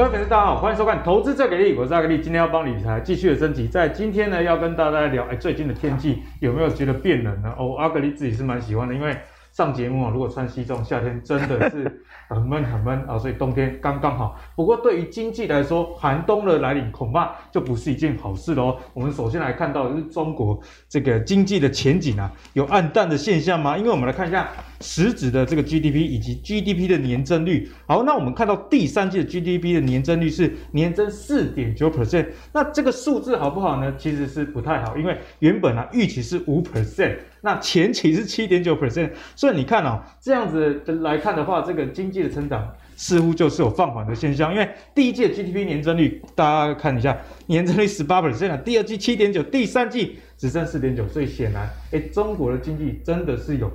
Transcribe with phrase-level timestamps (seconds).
[0.00, 3.68] 各位粉丝，大家好，欢迎收看《投资最给力》，我是阿格力，今天要帮理财继续的升级。
[3.68, 7.54] 在今天呢，要跟大家聊，哎，最近的天气有没有觉得变冷呢？
[7.58, 9.14] 哦，阿格力自己是蛮喜欢的，因为
[9.52, 14.40] 上节目啊，如果穿西装，夏天真的是很闷很闷啊，所以冬天刚刚好。
[14.56, 18.78] 不过对于经济来说，寒冬的来临恐怕就不是一件好事喽。
[18.94, 23.76] 我们首先来看到的是中国这个经济的前景啊，有暗淡的现象吗？
[23.76, 24.48] 因为我们来看一下
[24.80, 27.70] 实质的这个 GDP 以及 GDP 的年增率。
[27.86, 33.94] 好，那我们看到第三季的 GDP 的年增率是年增四点九 percent，那这个数字好不好呢？
[33.98, 37.16] 其实是不太好，因为原本啊预期是五 percent。
[37.42, 44.52] 那前期是七点九 percent，所以你看哦，这样子来看的话，这个经济的成长似乎就是有放缓的现象。
[44.52, 53.72] 因为第一季的 GDP 年增率，大家看一下，年增率十八 percent，第二季七点九，第三季只剩四点九，所以显然，哎，中国的经济真的是有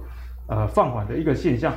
[0.48, 1.74] 呃放缓的一个现象。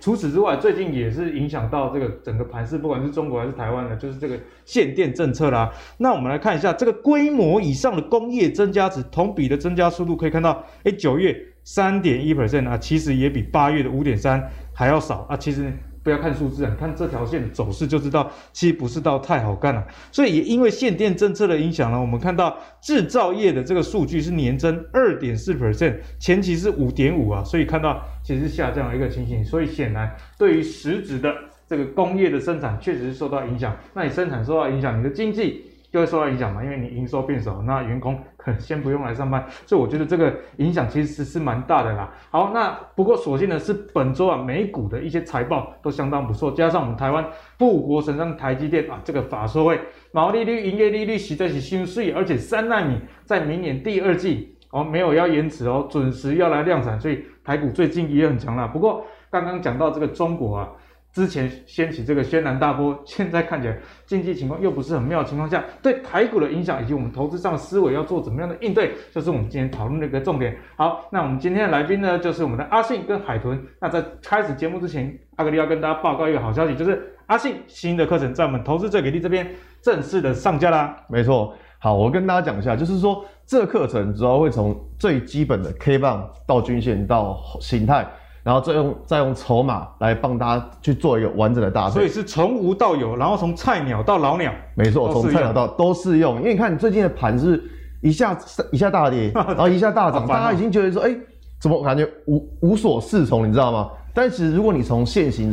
[0.00, 5.72] 除此之外，最近也是影响到这个整个盘市，不管是中国还是台湾的，就是这个限电政策啦。
[5.98, 14.42] 那我们来看一下这个规模以上的工业增加值，同比的增加速度可以看到，哎，九月三点一 percent 啊，其实也比八月的五点三
[14.72, 15.72] 还要少啊，其实。
[16.06, 19.84] 不要看数字啊，你看这条线走势就知道，其实不是到太好干了。
[20.12, 29.44] 所以也因为限电政策的影响呢，我们看到制造业的这个数据是年增二点四 percent，前期是五点五啊，所以看到其实是下降的一个情形。
[29.44, 31.34] 所以显然对于实质的
[31.66, 33.76] 这个工业的生产确实是受到影响。
[33.92, 35.64] 那你生产受到影响，你的经济。
[35.96, 42.12] 就会受到影响嘛，因为你营收变少，那员工可能先不用来上班，所以我觉得这个影响其实是是蛮大的啦。
[42.30, 47.26] 好，那不过所幸的是本周啊，美股的一些财报都相当不错，加上我们台湾
[47.58, 49.80] 富国神山台积电啊，这个法说会
[50.12, 58.66] 毛利率、营业利率实在是心碎，而且三纳米在明年第二季哦没有要延迟哦，准时要来量产，所以台股最近也很强啦。
[58.66, 60.68] 不过刚刚讲到这个中国啊。
[61.16, 70.54] 之前掀起这个轩然大波，现在看起来经济情况又不是很妙的情况下，对台股的影响以及我们投资上的思维要做怎么样的应对，就是我们今天讨论的一个重点。
[70.76, 73.58] 好，那我们今天的来宾呢，就是我们的阿信跟海豚。
[73.80, 79.50] 那在开始节目之前，阿格力要跟大家报告一个好消息，就是阿信新的课程在我们投资最给力这边
[79.80, 80.94] 正式的上架啦。
[81.08, 88.06] 没错，好，我跟大家讲一下，就是说这个课程主要会从最基本的 K 棒到均线到形态。
[88.46, 96.36] 然后再用再用筹码来帮大家去做一个完整的搭配，所以是从无到有，然后从菜鸟到老鸟，没错，从菜鸟到都适用。
[96.36, 97.60] 因为你看你最近的盘是
[98.02, 98.38] 一下
[98.70, 101.12] 一下大跌， 然后一下大涨，大家已经觉得说，哎，
[101.58, 103.90] 怎么感觉无无所适从，你知道吗？
[104.14, 105.52] 但是如果你从现行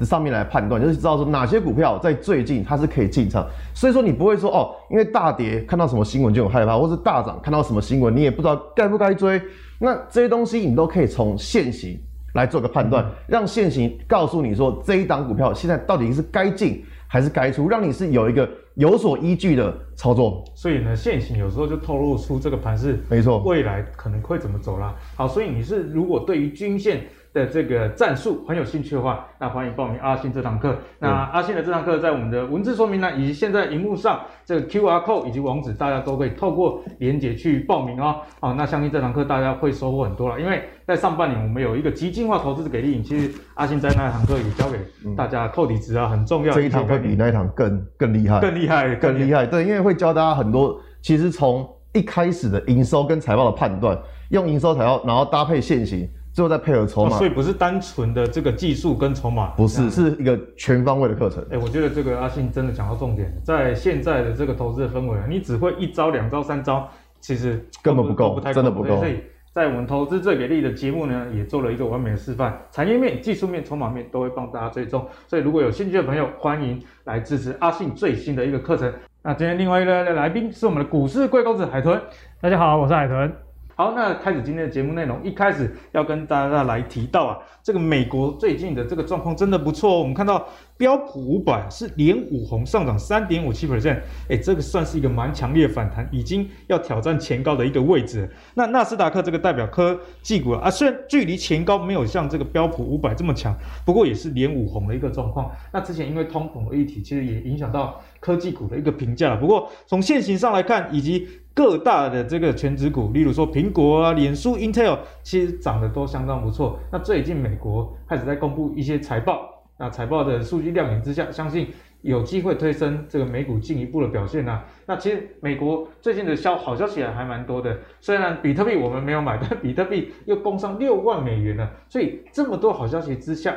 [0.00, 9.40] 的上面来判断，就是知道说哪些股票在最近它是可以进场，所以说你不会说哦，因为大跌看到什么新闻就很害怕，或是大涨看到什么新闻你也不知道该不该追，
[9.78, 11.96] 那这些东西你都可以从现行。
[12.34, 20.44] 来做个判断，让现行告诉你说这一档股票现在到底是该进还是该出，让你是有一个有所依据的操作。
[20.54, 24.94] 所以呢，现行有时候就透露出这个盘是，没错，未来可能会怎么走啦。
[25.16, 27.04] 好，所以你是如果对于均线。
[27.34, 30.76] 的这个战术很有兴趣的话，那欢迎报名阿信这堂课。
[31.00, 38.20] 那阿信的这堂课在我们的文字说明栏以及现在荧幕上这个 QR code 以及网址，大家都可以透过连结去报名哦。
[38.38, 44.78] 好，那相信这堂课大家会收获很多了，因为在上半年我们有一个极进化投资的给力，其实阿信在那堂课也教给
[45.16, 46.54] 大家扣底值啊，很重要。
[46.54, 49.44] 这一堂会比那一堂更更厉害，更厉害，更厉害。
[49.44, 53.98] 对，因为会教大家很多，其实从一开始的营收跟财报的判断，
[54.30, 56.08] 用营收财报，然后搭配现行。
[56.34, 61.46] 最后再配合筹码，所以不是单纯的这个技术跟筹码，不是，是一个全方位的课程。
[61.48, 66.88] 哎，我觉得这个阿信真的讲到重点，在现在的这个投资的氛围啊，你只会一招、两招、三招，
[67.20, 68.96] 其实根本不够，真的不够。
[68.96, 69.20] 所以
[69.52, 75.06] 在我们投资最给力的节目呢，也做了一个完美的示范，产业面、技术面、筹码面都会帮大家追踪。
[75.28, 78.92] 所以如果有兴趣的朋友，欢迎来支持阿信最新的一个课程。
[79.22, 82.02] 那今天另外一个来宾是我们的股市贵公子海豚，
[82.40, 83.32] 大家好，我是海豚。
[83.76, 85.20] 好，那开始今天的节目内容。
[85.24, 89.98] 一开始要跟大家来提到啊，这个美国最近的这个状况真的不错哦。
[89.98, 98.28] 我们看到标普五百是连五红上涨三点五七 percent，哎，这个算是一个蛮强烈的反弹，已经要挑战前高的一个位置。
[98.54, 105.50] 那纳斯达克这个代表科技股啊，虽然距离前高没有像这个标普五百这么强，不过也是连五红的一个状况。
[105.72, 109.36] 那之前因为通膨的议题，其实也影响到科技股的一个评价。
[109.36, 116.80] 不过从现行上来看，以及各大的这个权值股，例如说苹果啊、脸书、Intel，其实涨得都相当不错。
[116.90, 121.72] 那最近美国开始在公布一些财报，那财报的数据亮眼之下，相信
[122.02, 124.64] 有机会推升这个美股进一步的表现啊。
[124.86, 131.70] 那其实美国最近的消好消息还蛮多的，虽然比特币我们没有买，但比特币又攻上六万美元了。
[131.88, 133.56] 所以这么多好消息之下，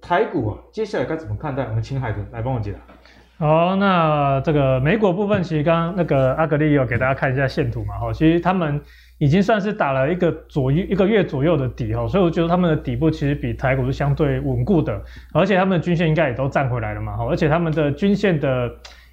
[0.00, 1.64] 台股啊，接下来该怎么看待？
[1.64, 2.78] 我们请海豚来帮我解答。
[3.40, 8.80] 好，那这个美股部分，其实刚刚那个阿格利有给大家看一下线图嘛，哈，其实他们
[9.18, 15.00] 已经算是打了一个左右一个月左右的底，哈，所以我觉得他们的底部其实比台股是相对稳固的，
[15.32, 18.68] 而且他们的均线应该也都站回来了嘛，哈，而且他们的均线的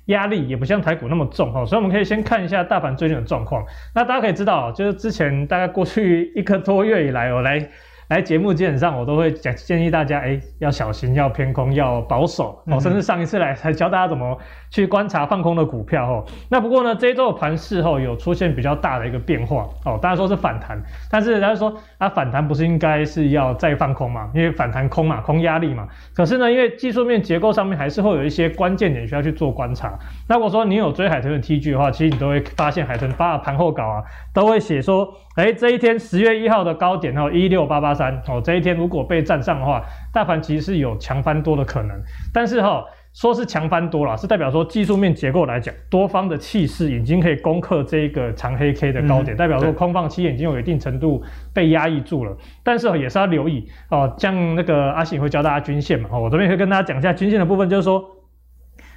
[0.06, 3.64] 压力也不像台股那么重，哈，所以我们可以先看一下大盘最近的状况。
[3.94, 7.70] 那大家可以知道，就是之前大概过去一个多月以来，我来。
[8.08, 12.80] 来节目基本上我都会讲建议大家，哎，要小心，要偏空，要保守哦。
[12.80, 14.38] 甚至上一次来还教大家怎么
[14.70, 16.26] 去观察放空的股票哦。
[16.50, 19.98] 那不过呢，这一周的盘势后有出现比较大的一个变化哦。
[20.00, 20.80] 大家说是反弹，
[21.10, 24.30] 但是大家说啊，反弹不是应该是要再放空嘛？
[24.36, 25.88] 因为反弹空嘛，空压力嘛。
[26.14, 29.98] 可是呢，因为技术面结构上面还是会有一些关键点需要去做观察。
[30.30, 34.04] 那如果说你有追海豚的 TG 的话，其实你都会发现海豚发的盘后稿啊，
[34.36, 35.12] 都会写说。
[35.36, 39.84] 哎，这一天十月一号的高点哦，一六八八三哦，这一天如果被站上的话，
[40.14, 41.92] 大盘其实是有强翻多的可能。
[42.34, 51.22] 但是哈、哦，说是强翻多了，是代表说技术面结构来讲，多方的气势已经可以攻克这一个长黑 K 的高点，嗯、代表说空方期已经有一定程度
[51.54, 52.34] 被压抑住了。
[52.64, 58.02] 但是也是要留意哦，像那个阿信会教大家均线嘛，哦，我这边会跟大家讲一下均线的部分，就是说，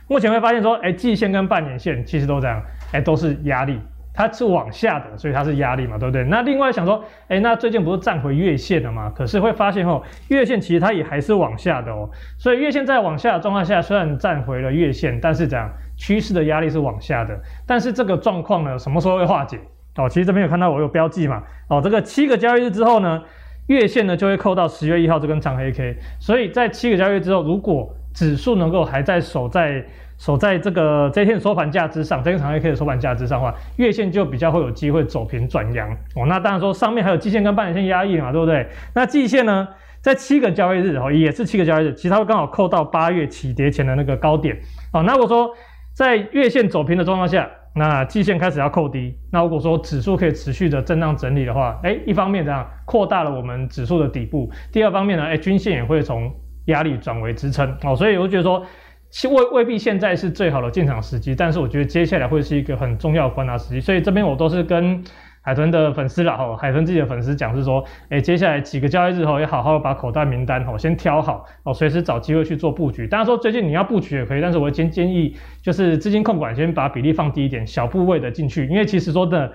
[0.07, 2.63] 目前会发现说，哎，季线跟半年线其实都这样，
[2.93, 3.81] 哎，都是压力。
[4.19, 6.25] 它是往下的，所以它是压力嘛，对不对？
[6.25, 9.13] 那另外想说，哎，那最近不是站回月线了吗？
[9.15, 12.11] 可是会发现哦，月线其实它也还是往下的哦。
[12.37, 17.41] 所以月线在往下的状况下，虽然站回了月线，但是这样趋势的压力是往下的。
[17.65, 19.57] 但是这个状况呢，什么时候会化解？
[19.95, 21.41] 哦，其实这边有看到我有标记嘛。
[21.69, 23.23] 哦，这个七个交易日之后呢，
[23.69, 25.97] 月线呢就会扣到十月一号这根长黑 K。
[26.19, 29.87] 所以在七个交易日之后，如果指数能够还在守在。
[30.19, 36.27] 守在这个这一天收盘价之上，这根长黑 K 的收盘价之上的话，月线就比较会有机会走平转阳哦。
[36.27, 38.67] 那当然说上面还有季线跟半年线压抑嘛，对不对？
[38.95, 39.69] 那季线呢，
[40.01, 44.59] 在七个交易日哦，也是七个交易日，其实它会刚好扣到八月起跌前的那个高点
[44.93, 45.05] 哦。
[45.05, 45.49] 那如果说
[45.95, 56.29] 在月线走平的状况下，那季线开始要扣低，那如果说指数可以持续的震荡整理的话，哎，一方面这样扩大了我们指数的底部，第二方面呢，哎，均线也会从
[56.65, 57.95] 压力转为支撑哦。
[57.95, 58.67] 所以我觉得说。
[59.11, 65.03] 其未未必现在是最好的进场时机，但是我觉得接下来会是一个很重要的观察时机，所以这边我都是跟
[65.41, 73.09] 海豚的粉丝啦，吼，海豚自己的粉丝讲是说，哎，接下来几个交易日后要好好把口袋名单吼先挑好，哦，随时找机会去做布局。
[73.09, 79.53] 当然说最近你要布局也可以，但是我建建议就是资金控管先把比例放低一点，小部位的进去，因为其实说的，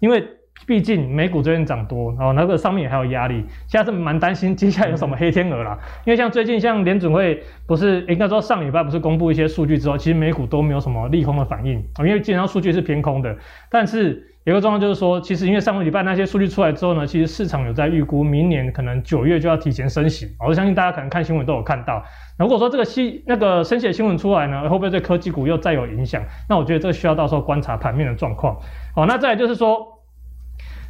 [0.00, 0.26] 因为。
[0.66, 5.78] 毕竟美股最近涨多，然后那个上面也还有压力，现在是蛮担心接下来有什么黑天鹅啦。
[6.04, 13.36] 因为像最近像联准会不是应该说上礼拜不是公布一些数据之后，其实美股都没有什么利空的反应，因为基本上数据是偏空的。
[13.70, 20.26] 但是有个状况就是说，其实因为上个礼拜那些数据出来之后呢，其实市场有在预估明年可能九月就要提前升息。
[20.44, 22.02] 我相信大家可能看新闻都有看到。
[22.38, 26.20] 如果说这个新那个升息的新闻出来呢，会不会对科技股又再有影响？
[26.48, 28.56] 那我觉得这需要到时候观察盘面的状况。
[28.94, 29.95] 好，那再来就是说。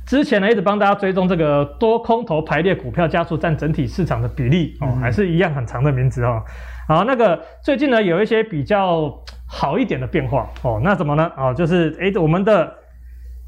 [0.07, 6.41] 之前呢，一直帮大家追踪这个多空头排列股票加速占整体市场的比例哦，还是一样很长的名字哦。
[6.87, 9.13] 好，那个最近呢，有一些比较
[9.49, 11.31] 好一点的变化哦，那怎么呢？
[11.37, 12.73] 哦，就是诶，我们的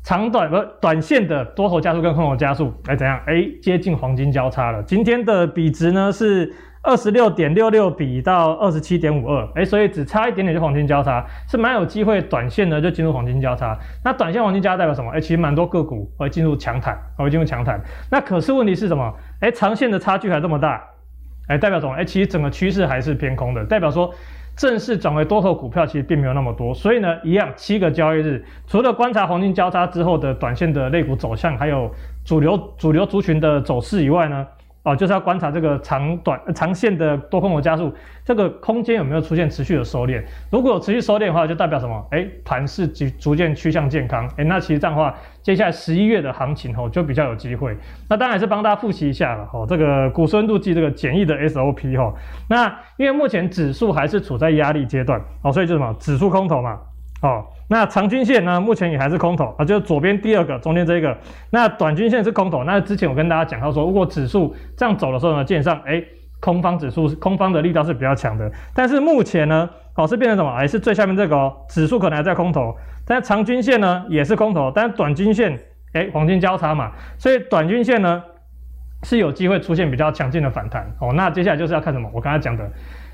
[0.02, 3.21] 长短不短线的多头加速跟空头加速哎怎样？
[3.26, 4.82] 诶，接近黄金交叉了。
[4.82, 6.52] 今天的比值呢是。
[6.82, 13.76] 二十六点六六比到二十七点五二，哎，所以只差一点点就黄金交叉，是蛮有机会短线呢就进入黄金交叉。
[14.04, 15.11] 那短线黄金交叉代表什么？
[15.11, 17.82] 哎，其实蛮多个股会进入强弹，会进入强弹。
[18.11, 19.12] 那可是问题是什么？
[19.40, 20.82] 哎，长线的差距还这么大，
[21.49, 21.92] 哎，代表什么？
[21.94, 24.14] 哎，其实整个趋势还是偏空的，代表说
[24.56, 26.73] 正式转为多头股票其实并没有那么多。
[26.73, 31.90] 所以呢，一样七个交易日，除了观察黄金交叉之后的短线的类股走向，还有
[32.25, 34.47] 主流主流族群的走势以外呢。
[34.88, 37.92] 哦，就是要观察这个长短长线的多空头加速，
[38.25, 40.23] 这个空间有没有出现持续的收敛？
[40.50, 42.07] 如果有持续收敛的话，就代表什么？
[42.11, 44.26] 哎，盘势逐逐渐趋向健康。
[44.38, 47.76] 哎，那其实这样的话，接下来十一月的行情吼就比较有机会。
[48.09, 52.16] 那当然也是帮大家复习一下了吼，这个股市温度计这个简易的 SOP 吼。
[52.49, 52.66] 那
[52.97, 56.78] 因为目前指数还是处在压力阶段哦，所以就什么指数空头嘛。
[57.21, 61.16] 哦，那长均线呢，目前也还是空头啊，就是左边第二个，中间这个。
[61.50, 62.64] 那短均线是空头。
[62.64, 66.02] 那之前我跟大家讲到说，如果指数这样走的时候呢，基本上，哎，
[66.40, 68.50] 空方指数空方的力道是比较强的。
[68.75, 70.50] 但是目前呢，哦，是变成什么？
[70.56, 75.58] 哎，是最下面这个，指数可能还在空头，但长均线呢也是空头，但是短均线，
[75.92, 78.22] 哎，黄金交叉嘛，所以短均线呢
[79.02, 80.90] 是有机会出现比较强劲的反弹。
[81.00, 82.10] 哦，那接下来就是要看什么？
[82.14, 82.66] 我刚才讲的。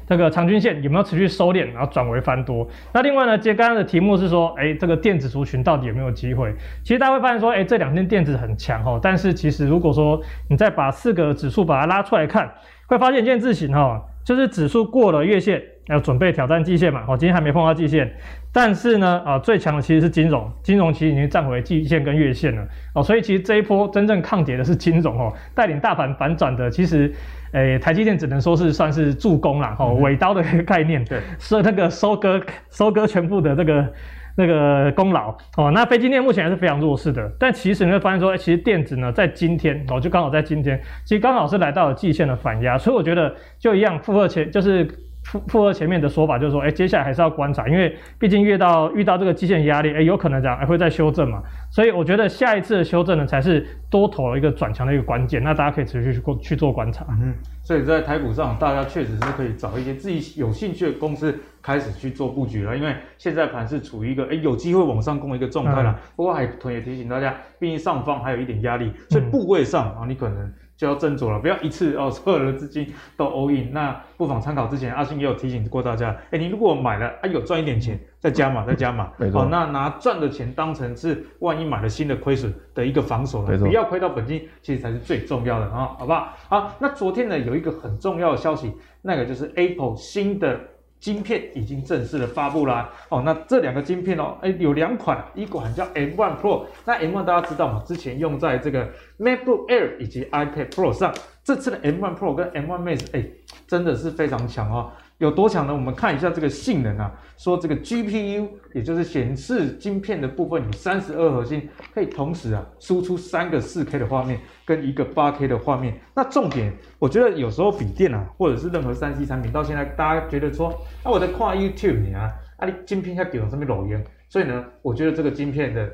[0.07, 2.67] 这个长均线有没有持续收敛，然后转为翻多？
[2.93, 6.55] 那另外呢，接刚刚的题目是说，哎，这个电子族群到底有没有机会？
[6.83, 12.53] 其实大家会发现说，哎，这两天电子很强哈，但是其实如果说你再把四个指数把它拉出来看，
[12.87, 17.05] 会发现一件事情哈，就是指数过了月线，要准备挑战季线嘛。
[17.09, 18.15] 哦，今天还没碰到季线，
[18.53, 22.63] 但是呢，啊，最强的其实是金融，金融其实已经站回季线跟月线了。
[22.95, 27.13] 哦，所以其实这一波真正抗跌的是金融哦，带领大盘反转的，其实，
[27.55, 29.75] 诶、欸，台积电只能说是算是助攻啦。
[29.79, 33.93] 哦，尾刀的一 个概念，对， 是那个收割收割全部的这个。
[34.37, 44.85] 那个功劳哦，那非晶电目前还是非常弱势的，但其实你会发现说，哎，其实电子呢，在今天哦，就刚好在今天，其实刚好是来到了季线的反压，所以我觉得就一样，负荷前就是
[45.25, 57.05] 负负荷前面的说法，就是说，哎，接下来还是要观察，因为毕竟越到遇到这个基线压力，哎，有可能这样，还会再修正嘛，所以我觉得下一次的修正呢，才是多头一个转强的一个关键，那大家可以持续去过去做观察。
[57.21, 61.35] 嗯，所以在台股上，大家确实是可以找一些自己有兴趣的公司。
[61.65, 65.93] 开始去做布局了，因为现在盘是处于一个诶有机会往上攻的一个状态了。
[65.93, 73.73] 嗯、不过海豚也提醒大家，毕竟上方还有一点压力，所以部位上啊，你可能就要斟酌了，不要一次 哦所有的资金都 all in。
[73.73, 79.45] 那不妨参考之前阿信也有提醒过大家，诶你如果买了啊有赚一点钱，再加码再加码，没错。
[79.51, 86.33] 那拿赚的钱当成是万一买了新的亏损的一个防守了，不要亏到本金，其实才是最重要的啊，好不好？
[86.49, 90.59] 好，那昨天呢有一个很重要的消息，那个就是 Apple 新的。
[91.05, 101.13] 晶片已经正式的发布啦，哦，那这两个晶片哦，哎，有两款，一款叫 M1 Pro，那 M1 大家知道吗，之前用在这个 MacBook Air 以及 iPad Pro 上，
[101.45, 103.23] 这次的 M1 Pro 跟 M1 Max，哎，
[103.67, 104.91] 真的是非常强哦。
[105.19, 105.73] 有多强呢？
[105.73, 115.99] 我们看一下这个性能啊，说这个 GPU，也就是显示晶片的部分，有三十二核心，可以同时啊输出三个四 K 的画面跟一个八 K 的画面。
[116.15, 120.69] 那重点，我觉得有时候笔电啊，或者是任何三 C 产品，到现在大家觉得说，
[121.03, 122.19] 啊我在看 YouTube 呢，
[122.59, 125.91] 啊你晶片要给我这边录音，所以呢，我觉得这个晶片的。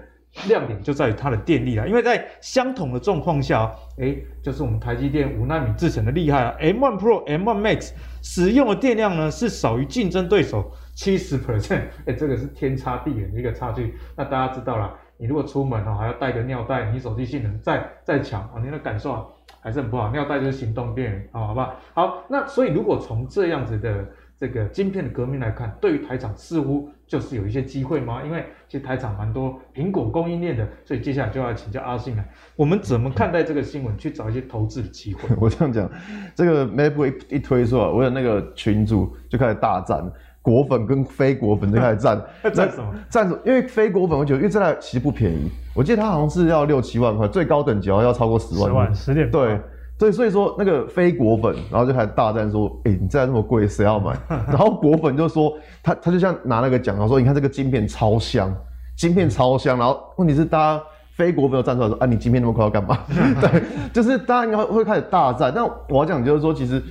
[0.46, 7.90] 亮点就在于它的电力啦，因为在相同的状况下，哎，就是我们台积电五纳米制程的厉害啊，M1 Pro、M1 Max
[8.22, 13.94] 使用的电量呢是少于竞争对手七十 percent，哎，这个是天差地远的一个差距。
[14.16, 19.28] 那大家知道了，你如果出门哦还要带个尿袋，你手机性能再再强啊，你的感受
[19.60, 20.10] 还是很不好。
[20.12, 21.74] 尿袋就是行动电源啊，好不好？
[21.92, 24.06] 好，那所以如果从这样子的。
[24.40, 28.22] 这个晶片的革命来看，对于台厂似乎就是有一些机会吗？
[28.24, 32.24] 因为其实台厂蛮多苹果供应链的，所以接下来就要请教阿信了。
[32.54, 33.98] 我们怎么看待这个新闻？
[33.98, 35.22] 去找一些投资的机会？
[35.40, 35.90] 我这样讲，
[36.36, 40.08] 这个 MacBook 一推出来，我有那个群主就开始大战，
[40.40, 42.24] 果粉跟非果粉就开始战。
[42.54, 42.94] 战什么？
[43.08, 43.40] 战什么？
[43.44, 48.68] 因为非果粉，我觉得因为这台其实不便宜，我记得它好像是要六七万块，最高等级要超过十万。
[48.68, 49.60] 十万，十点对。
[50.00, 54.16] 所以，所以说那个非果粉，然后就开始大战说：“哎、你这样那么贵，谁要买？”
[54.48, 55.52] 然后果粉就说
[55.84, 58.50] ：“他他就像拿那个奖，然后说：‘你看这个晶片超香，
[58.96, 62.98] 晶片超香。’然后问题是，大家非果粉又站出来说：‘啊，你晶片那么快要干嘛？’
[63.42, 65.52] 对，就是大家应该会开始大战。
[65.54, 66.82] 但我要讲就是说，其实。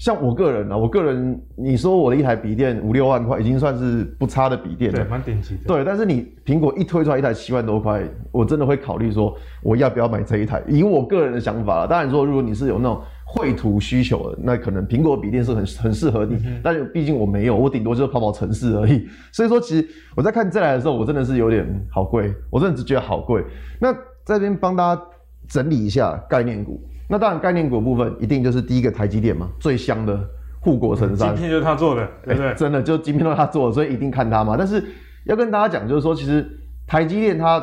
[0.00, 5.60] 像我个人呢、啊，我个人你说我的一台笔电五六万块，已经算是不差的笔电了，对，蛮顶级的。
[5.66, 8.02] 对，但是你苹果一推出来一台七万多块，
[8.32, 10.62] 我真的会考虑说我要不要买这一台。
[10.66, 16.36] 以我个人的想法，当然说如果你是有那种绘图需求的，那可能苹果笔电是很很适合你。
[16.46, 19.06] 嗯、但是毕竟我没有，我顶多就是跑跑城市而已。
[19.30, 23.44] 所以说，其实我在看这台的时候，我真的是有点好贵，我真的只觉得好贵。
[23.78, 23.92] 那
[24.24, 25.02] 在这边帮大家
[25.46, 26.82] 整理一下概念股。
[27.10, 30.16] 那当然，概念股部分一定就是第一个台积电嘛，最香的
[30.60, 32.50] 护国神山，今天就是他做的，对不对？
[32.50, 34.54] 欸、真的就今天都是他做的，所以一定看他嘛。
[34.56, 34.84] 但是
[35.24, 36.48] 要跟大家讲，就是说，其实
[36.86, 37.60] 台积电它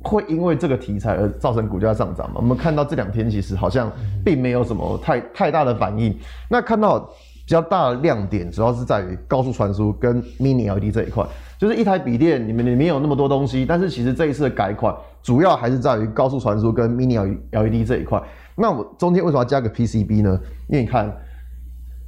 [0.00, 2.36] 会因为这个题材而造成股价上涨嘛？
[2.36, 3.92] 我们看到这两天其实好像
[4.24, 6.16] 并没有什么太太大的反应。
[6.48, 11.22] 那看到比较大的亮点，主要是在于高速传输跟 Mini LED 这一块。
[11.58, 17.18] 就是一台笔电，你们里面有那么多东西，但是其实这一次的改款主要还是在于高速传输跟 Mini
[17.50, 18.22] LED 这一块。
[18.56, 20.40] 那我中间为什么要加个 PCB 呢？
[20.68, 21.14] 因为你看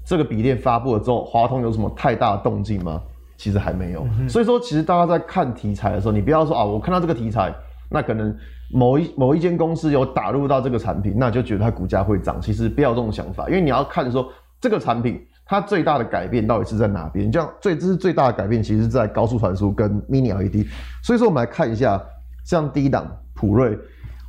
[0.05, 3.01] 这个笔电发布了之后，华通有什么太大的动静吗？
[3.37, 4.07] 其实还没有。
[4.19, 7.55] 嗯、所以说，其实大家在看题材的时候，你不要说啊，我看到这个题材，
[7.91, 8.35] 那可能
[8.73, 12.41] 某一某一间公司有打入到这个产品，那就觉得它股价会涨。
[12.41, 14.29] 其实不要这种想法，因为你要看说
[14.61, 15.25] 这个产品。
[15.51, 17.33] 它最大的改变到底是在哪边？
[17.33, 20.67] 这样最这是最大的改变，其实是在高速传输跟 Mini LED。
[21.03, 21.99] 所以说，我们来看一下，
[22.45, 23.75] 像第一档普瑞。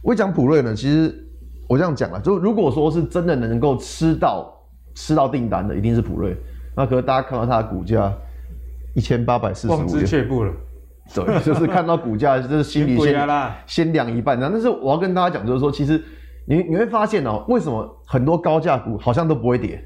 [0.02, 1.14] 我讲普瑞呢，其实
[1.70, 4.52] 我这样讲啊，就如果说是真的能够吃到
[4.96, 6.36] 吃到订单的，一定是普瑞。
[6.76, 8.12] 那可是大家看到它的股价
[8.96, 10.52] 一千八百四十五，望之却步了。
[11.14, 13.28] 对， 就是看到股价，就是心里先
[13.68, 14.40] 先凉一半。
[14.40, 16.04] 但是我要跟大家讲，就是说，其实
[16.46, 19.84] 你你会发现哦，为什么很多高价股好像都不会跌？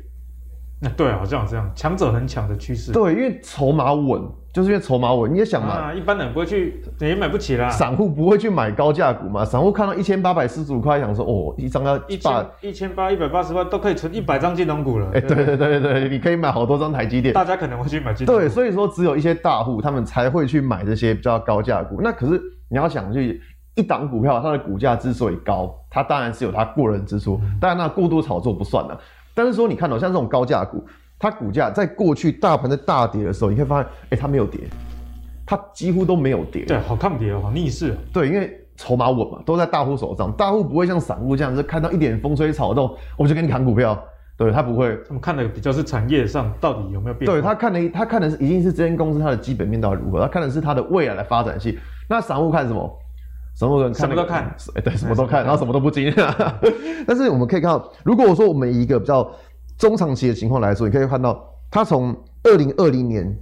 [0.83, 2.91] 那对，好像这样，强者恒强的趋势。
[2.91, 4.21] 对，因为筹码稳，
[4.53, 5.33] 就是因为筹码稳。
[5.33, 7.69] 你也想嘛，啊，一般人不会去，也买不起啦。
[7.69, 9.45] 散户不会去买高价股嘛？
[9.45, 15.07] 散户看到一千八百四十五块，想说哦，一张要一千一千八一百八十万都可以存一百张金融股了。
[15.13, 17.33] 哎，对对对对对，你可以买好多张台积电。
[17.33, 18.41] 大家可能会去买金融股。
[18.41, 22.01] 对，所以说只有一些大户他们才会去买这些比较高价股。
[22.01, 23.41] 那可是你要想去
[23.75, 28.99] 一档股票，它的股价之所以高，它当然是有它过人之处，当然那过度炒作不算了。
[29.33, 30.83] 但是说你看到像这种高价股。
[31.19, 34.59] 它股价在过去大盘在大跌的时候，你会发现，哎、欸，它没有跌，
[35.45, 36.65] 它几乎都没有跌。
[36.65, 37.95] 对，好抗跌哦，好逆势。
[38.11, 43.97] 对，因为筹码稳嘛，都在大户手上，大户不会像散户这样子看到一点风吹草动，我就给你砍股票。
[44.35, 47.33] 对，他不会，他们看的比较是产业上到底有没有变化。
[47.33, 51.77] 对，他看的，他看的是已经是这间公司它的基本面到底如何，他看的是它的未来的发展性。
[52.09, 52.99] 那散户看什么？
[53.55, 56.13] 散户看、那个、什么都看，哎、欸，对，什么都看，然后什么都不精。
[57.07, 59.29] 但是我们可以看到，如果我说我们以一个比较
[59.77, 61.49] 中长期的情况来说，你可以看到。
[61.75, 63.35] 它从二零二零年，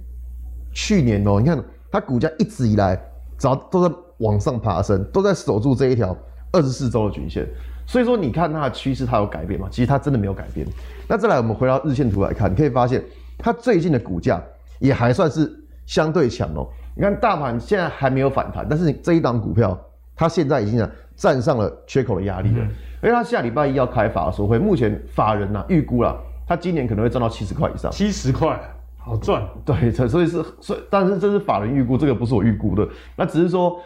[0.72, 2.98] 去年哦、喔，你看它股价一直以来，
[3.36, 6.16] 只要都在往上爬升，都在守住这一条
[6.50, 7.46] 二十四周的均线。
[7.86, 9.68] 所以说，你看它的趋势，它有改变吗？
[9.70, 10.66] 其实它真的没有改变。
[11.06, 13.04] 那再来，我们回到日线图来看，你可以发现
[13.36, 14.42] 它最近的股价
[14.78, 15.52] 也还算是
[15.84, 16.70] 相对强哦、喔。
[16.96, 19.78] 你看大盘现在还没有反弹，但是你这一档股票，
[20.14, 22.66] 它现在已经站上了缺口的压力了。
[23.00, 26.16] 而且它下礼拜一要开法说会，目前法人呐预估了。
[26.44, 28.60] 他今年可能会赚到七十块以上，七十块
[28.98, 29.42] 好赚。
[29.64, 32.86] 对，所以是，所以，但是这是法人预估，这个不是我预估的。
[33.16, 33.80] 那只是说，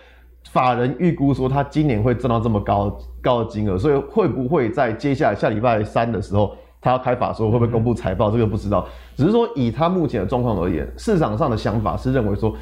[0.50, 8.88] 法人预估说他今年会赚到这么高高的金额，所以会不会在接下来下礼拜三的时候，他要开法说会不会公布财报，这个不知道。
[9.14, 12.52] 只是说以他目前的状况而言，市场上的想法是认为说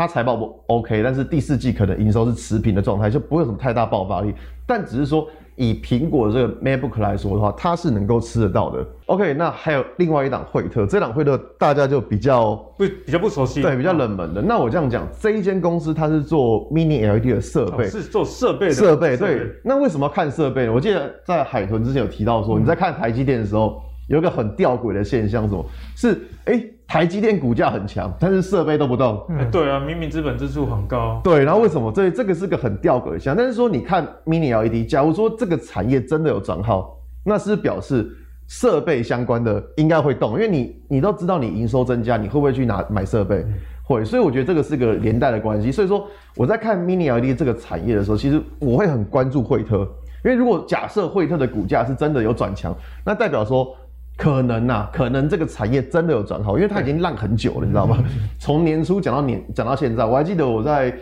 [0.00, 4.34] 他财报不 OK，但是第四季可能营收是持平的状态，就不会有什么太大爆发力。
[4.66, 5.28] 但只是说。
[5.56, 8.86] 以苹果的这个 MacBook 来说的话，它是能够吃得到的。
[9.04, 14.40] OK，那还有另外一档惠特，这档惠特大家就比较不比较不熟悉，对，比较冷门的。
[14.40, 19.18] 那我这样讲，这一间公司它是做 Mini LED 的设备，哦，是做设备的设备。
[19.18, 20.72] 对，那为什么要看设备呢？
[20.72, 23.82] 我记得在海豚之前有提到说，嗯、你在看台积电的时候。
[24.10, 25.64] 有一个很吊诡的现象，什么？
[25.94, 29.24] 是哎、欸，台积电股价很强，但是设备都不动。
[29.28, 31.20] 哎、嗯，对啊，明明资本支出很高。
[31.22, 31.92] 对，然后为什么？
[31.92, 33.36] 这这个是个很吊诡的现象。
[33.36, 38.10] 但是说，你看 Mini LED，假如说这个产业真的有转好，那是表示
[38.48, 43.36] 设备相关的应该会动，因为你你都知道你营收增加，你会不会去拿买设备？
[43.36, 44.04] 嗯、会。
[44.04, 45.70] 所以我觉得这个是个连带的关系。
[45.70, 49.86] 所以说我在看 Mini LED 这个产业的时候，其实我会很关注惠特，
[50.24, 52.74] 因为如果假设惠特的股价是真的有转强，
[53.06, 53.72] 那代表说。
[54.20, 57.96] 可能呐、啊，可能这个产业真的有转好，因为它已经烂很久了，你知道吗？
[58.38, 60.94] 从年初讲到年，讲到现在，我还记得我在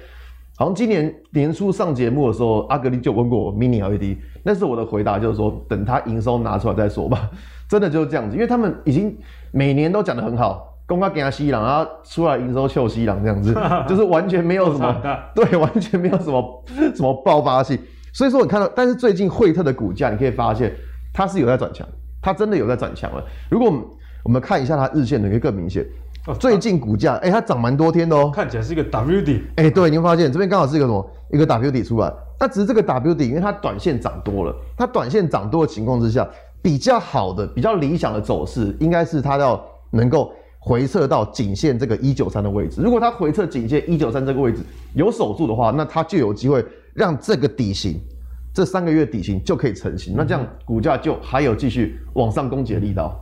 [0.57, 7.29] 好像今年年初上节目的时候，阿格力就问过我 Mini LED，那是我的回答就是说，等它营收拿出来再说吧。
[7.69, 9.15] 真的就是这样子，因为他们已经
[9.53, 13.53] 每年都讲得很好，公告给他西朗，然后出来营收秀西朗这样子，
[13.89, 15.03] 就是完全没有什么，
[15.35, 17.79] 对，完全没有什么什么爆发性。
[18.13, 20.73] 所以说你看到，但是最近惠特的股价，你可以发现
[21.13, 21.87] 它是有在转强。
[22.29, 23.25] 它真的有在转强了。
[23.49, 23.73] 如果
[24.23, 25.83] 我们看一下它日线的，会更明显。
[26.39, 28.31] 最近股价，哎，它涨蛮多天的哦。
[28.35, 29.43] 看起来是一个 W 底。
[29.57, 31.11] 哎，对，你会发现这边刚好是一个什么？
[31.33, 32.13] 一个 W 底出来。
[32.39, 34.55] 那只是这个 W 底，因为它短线涨多了。
[34.77, 36.29] 它短线涨多的情况之下，
[36.61, 39.59] 比较好的、比较理想的走势，应该是它要
[39.91, 42.83] 能够回撤到颈线这个一九三的位置。
[42.83, 44.59] 如果它回撤颈线一九三这个位置
[44.93, 46.63] 有守住的话，那它就有机会
[46.93, 47.99] 让这个底型。
[48.59, 53.17] 这三个月底薪就可以成型，那这样股价就还有继续往上攻击的力道。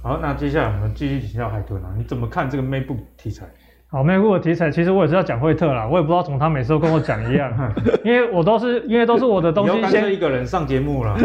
[0.00, 3.44] 好，那接下来我们继续请教海豚啊，你怎么看这个 MacBook 题材？
[3.88, 7.52] 好，MacBook 的题材其实我也是要讲惠特啦，我也不知道怎么他每次都跟我讲一样，
[8.04, 11.18] 因为我都是因为都是我的东西先一个人上节目了。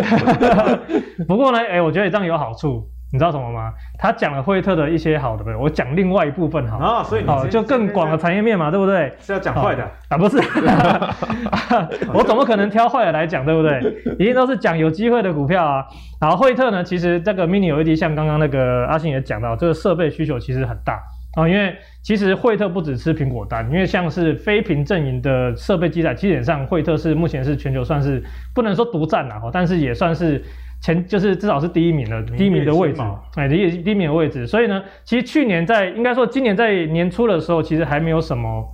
[1.28, 2.84] 不过呢，哎，我觉得这样有好处。
[3.14, 3.72] 你知道什么吗？
[4.00, 5.64] 他讲了惠特的一些好的，对不对？
[5.64, 9.14] 我讲另外一部分好啊，所以好就更广的产业面嘛，对不对？
[9.20, 10.18] 是要讲坏的啊？
[10.18, 10.38] 不是，
[12.12, 13.80] 我怎么可能挑坏的来讲，对不对？
[14.18, 15.86] 一定都是讲有机会的股票啊。
[16.20, 21.00] 然后惠特呢，其实这个 Mini LED 像刚刚那个阿信也讲到，这个设备需求其实很大
[21.36, 28.24] 啊，因为其实惠特不只吃苹果单，因为像是非屏阵营的设备机载，基本上惠特是目前是全球算是
[28.56, 30.44] 不能说独占啦，但是也算是。
[30.84, 33.02] 前就是至少是第一名的第一名的位置，
[33.36, 34.46] 哎，第一第一名的位置。
[34.46, 38.68] 所以呢，其实去年在应该说今年在年初的时候，其实还没有什么，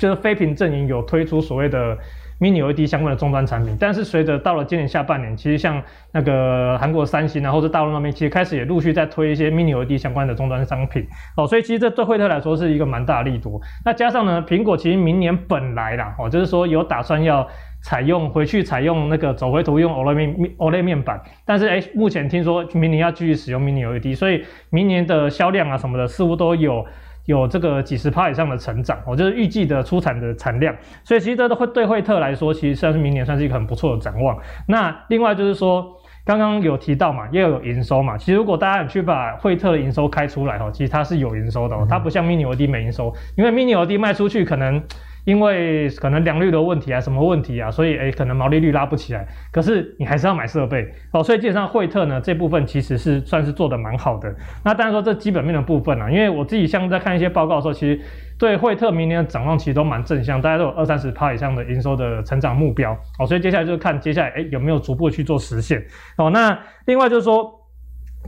[0.00, 1.94] 就是非屏阵营有推出所谓的
[2.40, 3.76] Mini LED 相关的终端产品。
[3.78, 11.06] 但是随着到了今年下半年，其实像那个韩国三星啊，或者大陆那边，其实开始也陆续在推一些 Mini LED 相关的终端商品。
[11.36, 13.60] 哦，所以其实这对惠特来说是一个蛮大的利多。
[13.84, 17.46] 那加上呢，苹果其实明年本来啦，哦，就是说有打算要。
[17.82, 26.86] 采用回去采用那个走回图用 OLED 面 OLED 面板，但是诶目前听说明年要继续使用 Mini LED，所以明年的销量啊什么的似乎都有
[27.26, 34.38] 有这个几十趴以上的成长，哦，就是预计的出产的产量，所以其实这都会对惠特来说，其实算是明年算是一个很不错的展望。
[34.66, 35.98] 那另外就是说。
[36.24, 38.16] 刚刚有提到嘛，要有营收嘛。
[38.16, 44.80] 其实如果大家去把惠特的营收开出来哦，其实它是有营收的哦，它不像 Mini LED 没营收，因为 Mini LED 卖出去可能
[45.24, 49.26] 因为可能良率的问题啊，什么问题啊，所以诶可能毛利率拉不起来。
[49.50, 54.34] 可是你还是要买设备哦，所以基本上惠特呢这部分其实是算是做得蛮好的。
[54.64, 58.00] 那当然说这基本面的部分啊，因为我自己像在看一些报告的时候，其实。
[58.38, 65.80] 对惠特明年的展望其实都蛮正向，大家都有二三十趴以上的营收的成长目标哦，所以接下来就是看接下来诶有没有逐步去做实现
[66.16, 66.28] 哦。
[66.30, 67.48] 那另外就是说，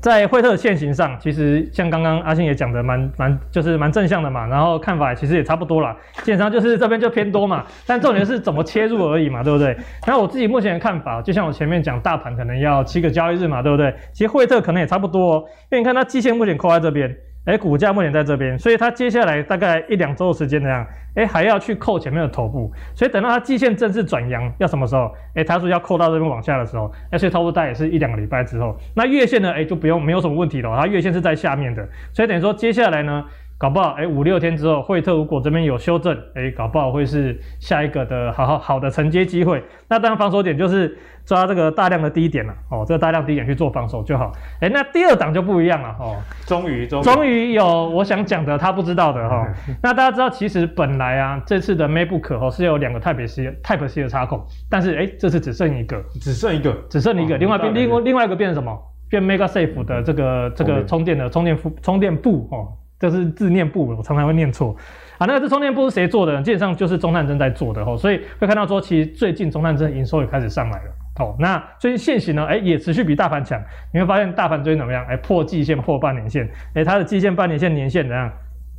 [0.05, 9.75] 在惠特的限行上，其实像刚刚阿信也讲的蛮蛮就是蛮正向的嘛，然后看法其实也差不多啦，基本上就是这边就偏多嘛，但重点是怎么切入而已嘛，对不对？
[10.07, 13.95] 那我自己目前的看法，就像我前面讲，大盘可能要七个交易日嘛，对不对？
[14.13, 17.11] 其实惠特可能也差不多哦，因为你看它季线目前扣在这边。
[17.45, 25.13] 哎，股价目前在这边，所以它接下来大概一两周的时间那样，哎，还要去扣前面的头部，所以等到它季线正式转阳，要什么时候？
[25.35, 28.75] 哎，它说要扣到这边往下的时候，哎，所以差不多大概也是一两个礼拜之后。
[28.95, 29.53] 那月线呢？
[29.53, 33.25] 哎，就不用没有什么问题了，它月线是在下面的，所以等于说接下来呢，
[33.65, 39.65] 搞不好哎五六天之后，惠特如果这边有修正，哎，搞不好会是下一个的好好好的承接机会。
[39.89, 40.95] 那当然防守点就是。
[41.27, 44.31] 抓这个大量的低点了哦，这个大量低点去做防守就好。
[44.61, 46.17] 哎，那第二档就不一样了哦。
[46.45, 49.43] 终于，终于，终于有我想讲的，他不知道的哈。
[49.83, 57.39] 那大家知道，其实本来啊，这次的 MacBook 哦是有两个 Type C Type C 的插孔，但是哎，这次只剩一个，只剩一个，只剩一个。
[57.39, 58.79] 另外变另外另外一个变成什么？
[59.09, 62.69] 变 MagSafe 的这个这个充电的充电部充电布哦，
[63.11, 64.75] 就是字念部，我常常会念错。
[65.19, 66.43] 啊，那个这充电部是谁做的？
[66.43, 70.91] 基本上就是中探针在做的哦，所以会看到说，其实最近中探针营收也开始上来了。
[71.21, 72.45] 哦，那最近线型呢？
[72.47, 73.63] 哎，也持续比大盘强。
[73.93, 75.05] 你会发现大盘最近怎么样？
[75.07, 76.49] 哎，破季线，破半年线。
[76.75, 78.33] 哎，它的季线、半年线、年线怎样？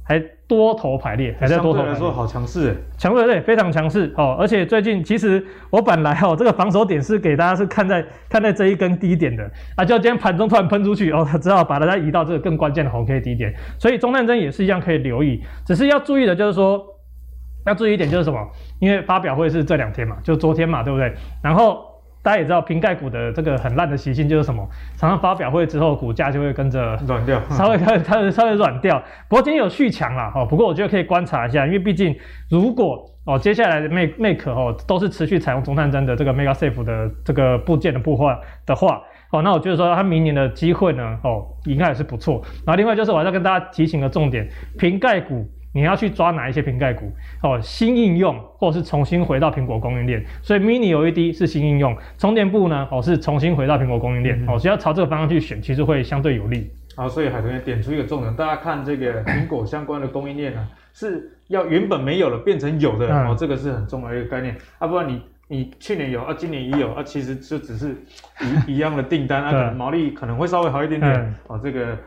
[0.07, 1.93] 还多头排列，还在多头排列。
[1.93, 4.13] 相对来说好强势，强对对，非常强势。
[4.15, 9.43] 哦，而且最近其实我本来哦，这个防守点是给大家是看在看在这一根低点的
[9.75, 13.51] 啊，就今天盘中突然喷出去哦，只好把大家移到这个更关键的红 K 低点。
[13.79, 16.85] 所以中探针也是一样可以留意，只是要注意的就是说，
[17.65, 18.39] 要注意一点就是什么？
[18.79, 21.11] 因为发表会是这两天嘛，就昨天嘛，对不对？
[21.41, 21.94] 然后。
[22.25, 24.67] 大家也知道，瓶盖股的这个很烂的习性就是什么？
[24.97, 28.99] 常常发表会之后，股价就会跟着软掉， 稍微它它稍微软掉。
[29.29, 32.15] 不过今天有续强了哈，不过我觉得可以观察一下，因为毕竟
[32.49, 38.27] 如果哦接下来的 make make 哦都是持续采用中探针的这个 mega safe 的这个部件的部分
[38.65, 42.41] 的话，哦那我觉得说它明年的机会呢哦应该也是不错。
[42.65, 45.47] 然后另外就是我要跟大家提醒的重点，瓶盖股。
[45.75, 47.11] 你要去抓哪一些瓶盖股
[47.43, 47.59] 哦？
[47.61, 56.71] 新应用或者是重新回到苹果供应链，所以 Mini LED 是新应用，充电部呢哦是重新回到苹果供应链、嗯、哦，只要朝这个方向去选，其实会相对有利。
[56.95, 67.93] 好，所以海豚也点出一个重点，大家看这个苹果相关的供应链呢，是要原本没有了变成有的、嗯、哦，这个是很重要的一个概念啊，不然你你去年有啊，今年也有啊，其实就只是
[68.67, 71.97] 一一样的订单啊，可能毛利可能会稍微好一点点、嗯、哦，这个。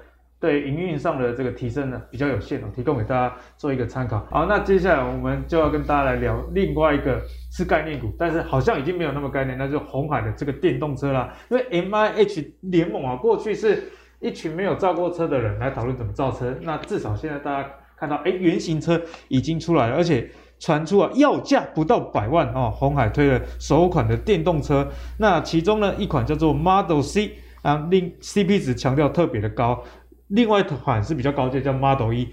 [0.40, 4.24] 对营运上的这个提升呢，比较有限哦，提供给大家做一个参考。
[4.30, 7.20] 好，那接下来我们就要跟大家来聊另外一个
[7.50, 11.32] 是概念股，但是好像已经没有那么概念，那就是鸿海的这个电动车啦。
[11.50, 29.82] 因为 M I H 联盟啊，过去是一群没有造过车的人来讨论怎么造车，那至少现在大家看到，哎，原型车已经出来了，而且传出啊要价不到百万哦，红海推了首款的电动车，那其中呢一款叫做 Model C 啊，令 CP 值强调特别的高。
[30.28, 32.28] 另外一款是比较高阶，叫 Model 一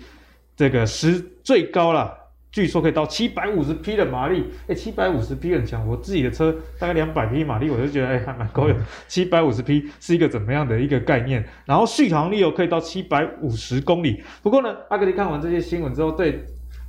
[0.55, 2.13] 这个是最高了，
[2.51, 5.87] 据说可以到七百五十匹的马力，哎，七百五十匹很强。
[5.87, 8.75] 我自己的车大概两百匹马力，我就觉得哎还蛮高的。
[9.07, 11.43] 七百五十匹是一个怎么样的一个概念？
[11.65, 14.23] 然后续航力又可以到七百五十公里。
[14.41, 16.45] 不过呢，阿格力看完这些新闻之后，对。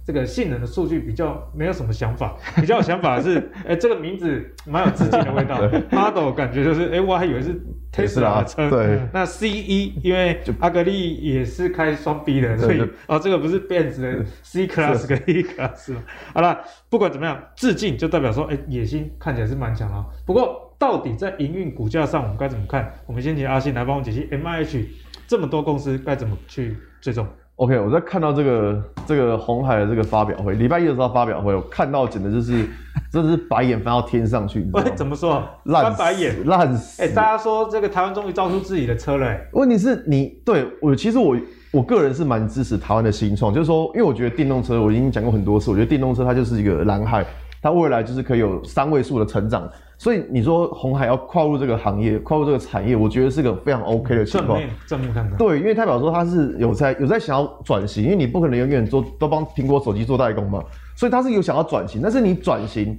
[0.06, 5.58] 这个性能的数据比较没有什么想法， 比较有想法的是，哎，这个名字 蛮有致敬的味道。
[5.90, 7.60] Model 感觉就是，哎，我还以为是
[7.92, 8.70] Tesla 的车。
[8.70, 9.00] 对。
[9.12, 16.02] 那 C E 因为阿格力也是开双 B 的，所以哦，这个不是 Benz 的 C Class 跟 E Class 吗？
[16.32, 20.06] 好了，不管怎么样，致敬就代表说，哎，野心看起来是蛮强啊。
[20.24, 22.92] 不过到底在营运股价上，我们该怎么看？
[23.06, 24.86] 我们先请阿信来帮我解析 M I H
[25.26, 27.26] 这么多公司该怎么去追踪。
[27.56, 32.68] OK，我在看到这个这个红海的这个发表会，礼拜一的时候发表会，我看到简直就是
[33.10, 34.68] 真的是白眼翻到天上去。
[34.74, 35.42] 喂，怎么说？
[35.64, 37.02] 翻白眼，烂死！
[37.02, 39.34] 哎、欸，大家说这个台湾终于造出自己的车了。
[39.52, 41.34] 问题是你对我，其实我
[41.70, 47.24] 我个人是蛮支持台湾的新创，就是说，因为我觉得电动车我已经讲过很多次，我觉得电动车它就是一个蓝海。
[47.62, 49.66] 它未来就是可以有三位数的成长。
[49.98, 54.58] 所以你说红海要跨入这个行业，跨入这个产业，我觉得是个非常 OK 的情况。
[54.58, 55.38] 正面正面看看。
[55.38, 60.62] 对，因为代表说他是有在有在想要转型，因为你不可能永远做都帮苹果手机做代工嘛，
[60.94, 62.02] 所以他是有想要转型。
[62.02, 62.94] 但是你转型，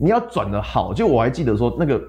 [0.00, 2.00] 你要转的好，就我还记得说那个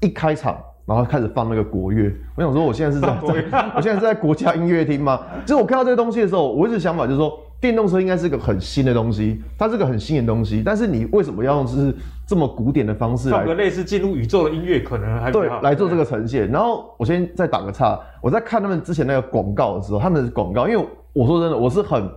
[0.00, 5.20] 一开场，然后开始放那个国乐，我想说我现在是在，在 我现在是在国家音乐厅吗？
[5.44, 7.36] 就是我看到这个东西的时候，我一直想法就是说。
[7.60, 11.94] 电动车应该是个很新的东西，它是个很新的东西，但是你为什么要用就是
[12.26, 16.50] 这么古典的方式来放个类似进入宇宙的音乐，可能还对来做这个呈现？
[16.50, 22.08] 然后我先再打个岔，我在看他们之前那个广告的时候，他们的广告，因为我说真的，我是很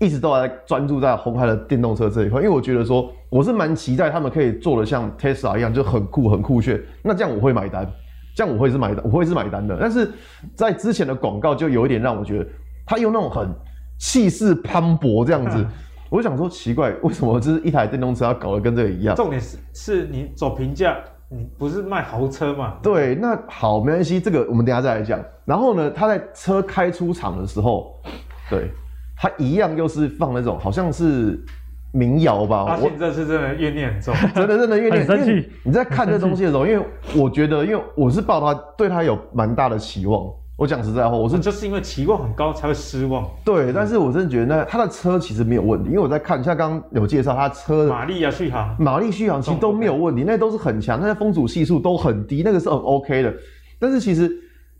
[0.00, 7.88] 一直都在专注在红海的电动车这一块，因为我觉得说我是蛮期待他们可以做的像 Tesla 一样，就很酷很酷炫，那这样我会买单，
[8.34, 9.78] 这样我会是买单，我会是买单的。
[9.80, 10.10] 但是
[10.56, 12.46] 在之前的广告就有一点让我觉得
[12.84, 13.48] 他用那种很。
[13.98, 15.66] 气势磅礴这样子，
[16.08, 19.14] 我想说奇怪，为什么就是一台电动车要搞得跟这个一样？
[19.16, 20.96] 重点是是你走平价，
[21.28, 22.76] 你不是卖豪车嘛？
[22.82, 25.20] 对，那好，没关系，这个我们等一下再来讲。
[25.44, 28.00] 然后呢，他在车开出厂的时候，
[28.48, 28.70] 对，
[29.16, 31.38] 他一样又是放那种好像是
[31.92, 32.66] 民谣吧？
[32.66, 35.50] 发现这次真的怨念很重， 真的真的怨念很生气。
[35.64, 40.24] 你在看这东西的时候，因为我觉得，因为我是抱他对他有蛮大的期望。
[40.58, 43.24] 我讲实在话，我是就是因为期望很高才会失望。
[43.44, 53.32] 对，但是我真的觉得那他的车其实没有问题，因为我在看，像刚刚有介绍他车的马力啊、续航、马力、续航其实都没有问题，那都是很强，那些风阻系数都很低，那个是很 OK 的。
[53.78, 54.28] 但是其实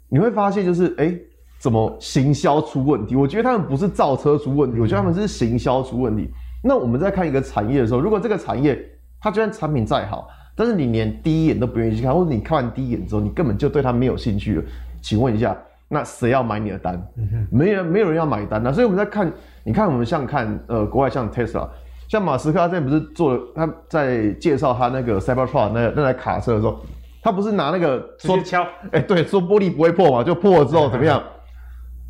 [0.09, 1.17] 你会发现，就是哎，
[1.61, 3.15] 怎么行销出问题？
[3.15, 6.29] 我觉得他们不是造车出问题，我觉得他们是行销出问题。
[6.61, 8.77] 那我们在看一个产业的时候，如果这个产业
[9.21, 14.65] 它就算产品再好，但是你连第一眼都不愿意去看，或者你看完第一眼之后，你根本就对它没有兴趣了，
[15.01, 15.57] 请问一下。
[15.89, 17.03] 那谁要买你的单？
[17.51, 18.71] 没人，没有人要买单啊。
[18.71, 19.33] 所以我们在看，
[19.65, 21.67] 你看我们像看呃国外像 Tesla，
[22.09, 26.79] 像马斯克他之前不是做了，他在介绍他那个 Cybertruck 那那台卡车的时候，
[27.23, 31.23] 他不是拿那个说敲，哎、欸、对，说玻璃不会破嘛，就破了之后怎么样？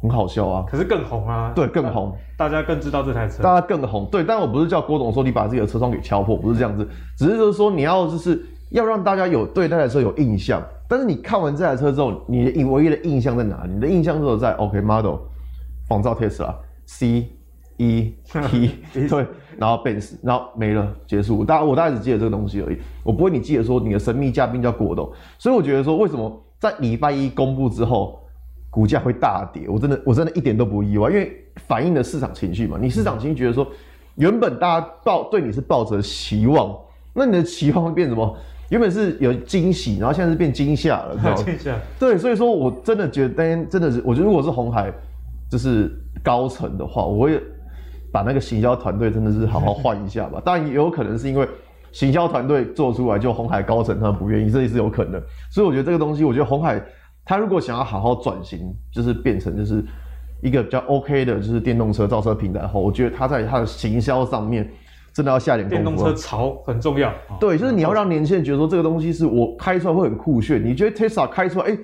[0.03, 0.65] 很好笑啊。
[0.69, 1.53] 可是更红啊。
[1.55, 3.43] 对，更红，大家更知道这台车。
[3.43, 4.09] 大家更红。
[4.11, 10.61] 对，但我不是叫郭董说你把自己的车窗给敲破，不是这样子，只是就是说你要就是要让大家有对那台车有印象。
[10.89, 13.75] 但是你看完这台车之后，你的唯一的印象在哪里？
[13.75, 15.17] 你的印象只有在 OK Model
[15.87, 16.55] 仿造 Tesla
[16.87, 17.29] C
[17.77, 18.71] E T
[19.07, 19.27] 对，
[19.59, 21.45] 然后 Benz，然后没了，结束。
[21.45, 25.13] 大我大概只记得这个东西而已，我不会你记得说你的神秘嘉宾叫郭董。
[25.39, 28.21] 所以我觉得说，为什么在礼拜一公布之后，
[28.71, 29.69] 股价会大跌？
[29.69, 31.31] 我真的我真的一点都不意外，因为
[31.67, 32.79] 反映了市场情绪嘛。
[32.81, 33.67] 你市场情绪觉得说，
[34.17, 36.75] 原本大家抱对你是抱着期望，
[37.13, 38.37] 那你的期望会变什么？
[38.71, 41.43] 原本是有惊喜，然后现在是变惊吓了， 知道吗？
[41.43, 41.75] 惊吓。
[41.99, 44.93] 对，所以说我真的觉得，真的是，我觉得如果是红海，
[45.51, 45.91] 就是
[46.23, 47.41] 高层的话，我会
[48.13, 50.41] 把那个行销团队真的是好好换一下吧。
[50.45, 51.49] 当然也有可能是因为
[51.93, 55.19] 行销团队做出来，就红海高层他们不愿意，这也是有可能。
[55.51, 56.79] 所以我觉得这个东西，我觉得红海
[57.25, 58.61] 他如果想要好好转型，
[58.93, 59.83] 就是变成就是
[60.43, 64.71] 一个比较 OK 的，就是电动车造车平台后，我觉得他在他的行销上面。
[65.19, 65.85] 真的要下点功夫。
[65.85, 70.65] 电动车潮很重要，对，就是你要让年轻人觉得说这个东西是我开出来会很酷炫。
[70.65, 71.79] 你觉得 Tesla 开出来，哎、欸，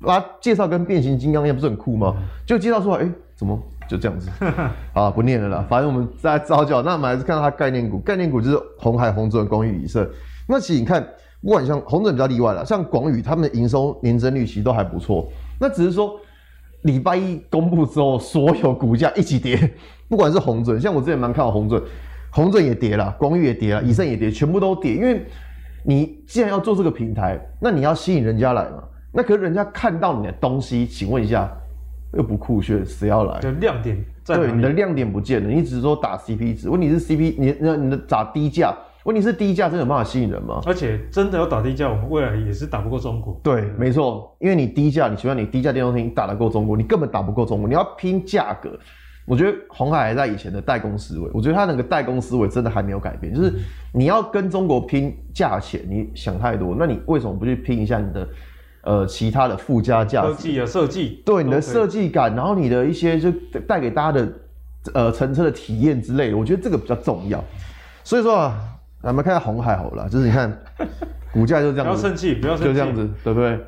[0.00, 2.16] 把它介绍跟变形金刚一样，不是很酷吗？
[2.46, 4.30] 就介绍出来，哎、欸，怎么就这样子？
[4.94, 6.80] 啊，不念了啦，反正我们再招教。
[6.80, 10.08] 那我们还是看到它概念股，概念股就是红海、红准、广宇、以盛。
[10.48, 11.06] 那其实你看，
[11.42, 15.28] 不管像红准比较例外了，像广宇他们的营收年增率其实都还不错。
[15.60, 16.18] 那只是说
[16.84, 19.74] 礼拜一公布之后，所有股价一起跌，
[20.08, 21.82] 不管是红准，像我之前蛮看好红准。
[22.30, 24.94] 鸿准也跌了，广宇也跌了，以盛也跌，全部都跌。
[24.94, 25.24] 因为
[25.84, 28.84] 你既然要做这个平台，那你要吸引人家来嘛。
[29.12, 31.50] 那可是人家看到你的东西，请问一下，
[32.12, 33.40] 又不酷炫，谁要来？
[33.40, 36.68] 就亮点在对，你的亮点不见了，你只是说打 CP 值。
[36.68, 40.60] 问题是 CP，你那你的打低价，问题是低价真的有办法吸引人吗？
[40.66, 43.40] 而且真的要打低价，我们未来也是打不过中国。
[43.42, 48.78] 对，没错，因为你低价，你希望你低价电动车打得过中国，你根本打不过中国，你要拼价格。
[49.28, 53.34] 我觉得红海还在以前的代工思维，我觉得他那个代工思维真的还没有改变。
[53.34, 53.52] 就是
[53.92, 56.74] 你要跟中国拼价钱，你想太多。
[56.78, 58.28] 那你为什么不去拼一下你的
[58.82, 60.28] 呃其他的附加价值？
[60.28, 61.22] 设计啊，设计。
[61.26, 63.30] 对，你的设计感，然后你的一些就
[63.66, 64.32] 带给大家的
[64.94, 67.44] 呃乘车的体验之类的，我觉得这个比较重要。
[68.02, 68.58] 所以说啊，
[69.02, 70.58] 咱们看下红海好了，就是你看
[71.30, 73.60] 股价就这样子，不要生气，不要生气，就这样子，对不对？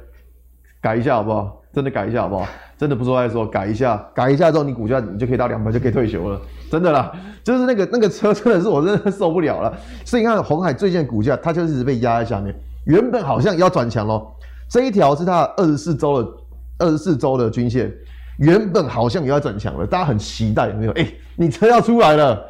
[0.81, 1.60] 改一下好不好？
[1.73, 2.47] 真的改一下好不好？
[2.77, 6.41] 真的不说再说，改一下，改一下之后，你股价你就可以到两百，就可以退休了。
[6.71, 7.13] 真的啦，
[7.45, 9.73] 就是那个那个车，真的是我真的受不了了。
[10.05, 12.55] 所以你看红海最近的股价，它就一直被压在下面。
[12.87, 14.35] 原本好像要转强咯，
[14.69, 16.31] 这一条是它二十四周的
[16.79, 17.93] 二十四周的均线，
[18.39, 20.93] 原本好像也要转强了，大家很期待有没有？
[20.93, 21.07] 哎、
[21.37, 22.43] 你车要出来了，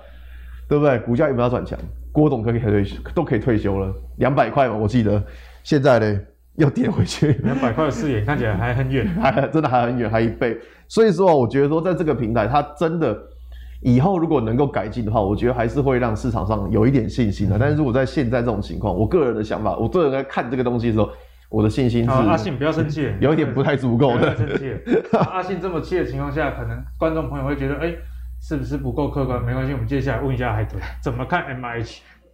[0.68, 0.98] 对不对？
[1.00, 1.78] 股价有没有要转强？
[2.12, 5.22] 郭董可以退休，都可以退休了，两百块嘛，我记得。
[5.62, 6.20] 现在呢，
[6.60, 10.56] 又跌回去， 两百块的视野看起来还很远， 还真的还很远，还一倍。
[10.86, 13.18] 所以说，我觉得说，在这个平台，它真的
[13.80, 17.56] 以后如果能够改进的话，我觉得还是会让市场上有一点信心的。
[17.56, 21.08] 嗯、但是如果在现在这种情况，我个人的想法，我个人在看这个东西的时候，
[21.48, 24.36] 我的信心是阿信不要生气，有一点不太足够的。
[24.36, 24.74] 生气，
[25.30, 27.98] 阿信这么气的情况下，可能观众朋友会觉得，哎、欸，
[28.42, 29.42] 是不是不够客观？
[29.42, 31.44] 没关系，我们接下来问一下海豚，怎么看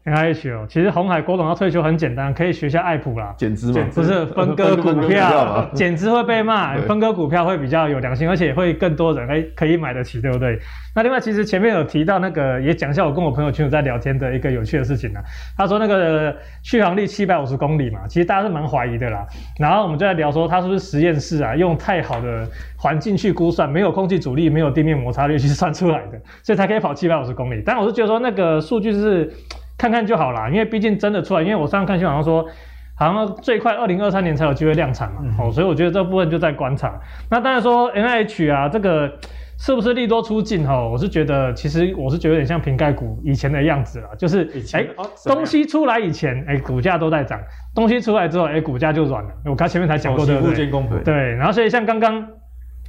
[0.07, 10.59] MIH？N I H 哦，其实红海郭董要退休很简单，可以学下爱普啦，减资嘛，不是分割股票，减资会被骂，分割股票会比较有良心，而且会更多人哎可以买得起，对不对？
[10.95, 15.21] 那另外其实前面有提到那个，也讲一下我跟我朋友群友在聊天的一个有趣的事情呢。
[15.57, 19.27] 他说那个续航力七百五十公里嘛，其实大家是蛮怀疑的啦。
[19.59, 27.61] 然后我们就在聊说，他是不是实验室啊，用太好的环境去估算，没有空气阻力，没有地面摩擦力去算出来的，所以才可以跑七百五十公里。
[27.67, 29.33] 但我是觉得说那个数据是。
[29.79, 32.47] 看看就好啦，因为毕竟真的出来，因为我上次看新闻好像说，
[32.95, 36.99] 好像最快二零二三年才有机会量产嘛，嗯、哦，所以我觉得这部分就在观察。
[37.31, 39.13] 那当然说 NIH 啊，这个
[39.59, 40.91] 是不是利多出尽哈、哦？
[40.93, 47.39] 我是觉得，其实我是觉得有点像瓶盖股以前的样子啦，就是哎，欸哦、东西出来以前，哎、欸，股价都在涨，
[47.75, 49.31] 东西出来之后，哎、欸，股价就软了。
[49.45, 50.41] 我刚前面才讲过的，
[50.89, 52.27] 对，对，然后所以像刚刚。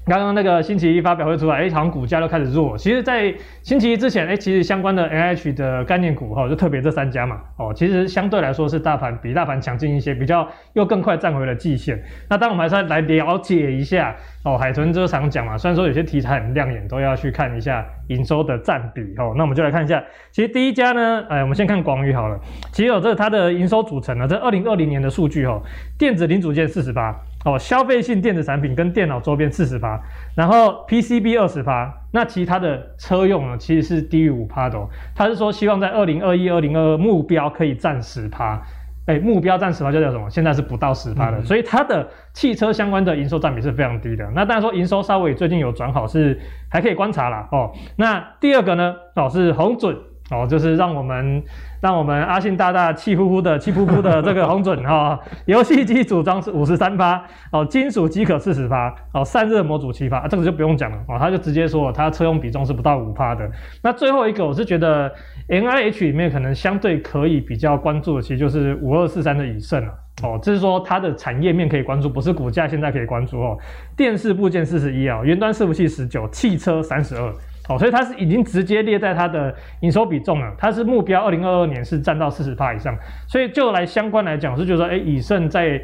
[0.07, 2.77] 刚刚那个星期一发表会出来，哎，好像股价都开始弱。
[2.77, 12.01] 其实，在星期一之前，哎，其实相关的 NH 的概念股哈，就特别这三家嘛，哦，其实相对来说是大盘比大盘强劲一些，比较又更快站回了季线。
[12.29, 14.15] 那当我们还是来了解一下
[14.45, 19.33] 哦，海豚就常讲嘛，虽然说有些题材很亮眼，都要去看一下营收的占比哦。
[19.35, 22.39] 那我们就来看一下，其实第一家呢，哎，我们先看广宇好了。
[22.71, 25.61] 其实有这它的营收组成呢，这二零二零年的数据哦，
[25.99, 27.13] 电子零组件四十八。
[27.47, 29.97] 哦，消费性电子产品跟电脑周边四十趴，
[30.35, 34.89] 然后 PCB 二十趴，那其他的车用呢，其实是低于五趴的哦。
[35.15, 38.61] 他是说希望在二零二一、二零二二目标可以占十趴，
[39.05, 40.29] 哎，目标占十趴就叫什么？
[40.29, 44.29] 现在是不到十趴的，嗯、所以它的汽车相关的营收占比是非常低的。
[44.35, 46.37] 那当然说营收稍微最近有转好，是
[46.69, 47.47] 还可以观察啦。
[47.53, 47.71] 哦。
[47.95, 49.97] 那第二个呢，哦是红准。
[50.29, 51.41] 哦，就是让我们
[51.81, 63.49] 让我们阿信大大气呼呼的气呼呼的这个红准哈， 游戏机组装是五十三发，哦，金属机壳四十发，哦，散热模组七发，啊，这个就不用讲了，哦，他就直接说他车用比重是不到五趴的。
[63.81, 65.09] 那最后一个，我是觉得
[65.47, 73.57] NIH 里面可能相对可以比较关注的，其实就是五二四三的以盛了，哦，这是说它的产业面可以关注，不是股价现在可以关注哦。
[73.95, 77.33] 电视部件四十一啊，云端伺服器十九，汽车三十二。
[77.69, 85.81] 哦，所以它是已经直接列在它的营收比重了，它是目标二零二二年是占到四十趴以上，所以就来相关来讲，是觉得，哎，乙盛在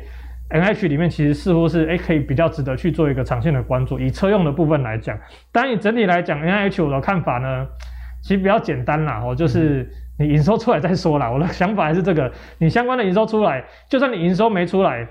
[0.49, 3.99] NH 里面其实似乎是哎可以比较值得去做一个长线的关注。
[3.99, 5.17] 以车用的部分来讲，
[5.51, 7.65] 当然以整体来讲 NH 我的看法呢，
[8.21, 11.29] 其实比较简单啦，哦，就是你营收出来再说啦。
[11.29, 15.05] 我的想法还是这个，你相关的营收出来，就算你营收没出来，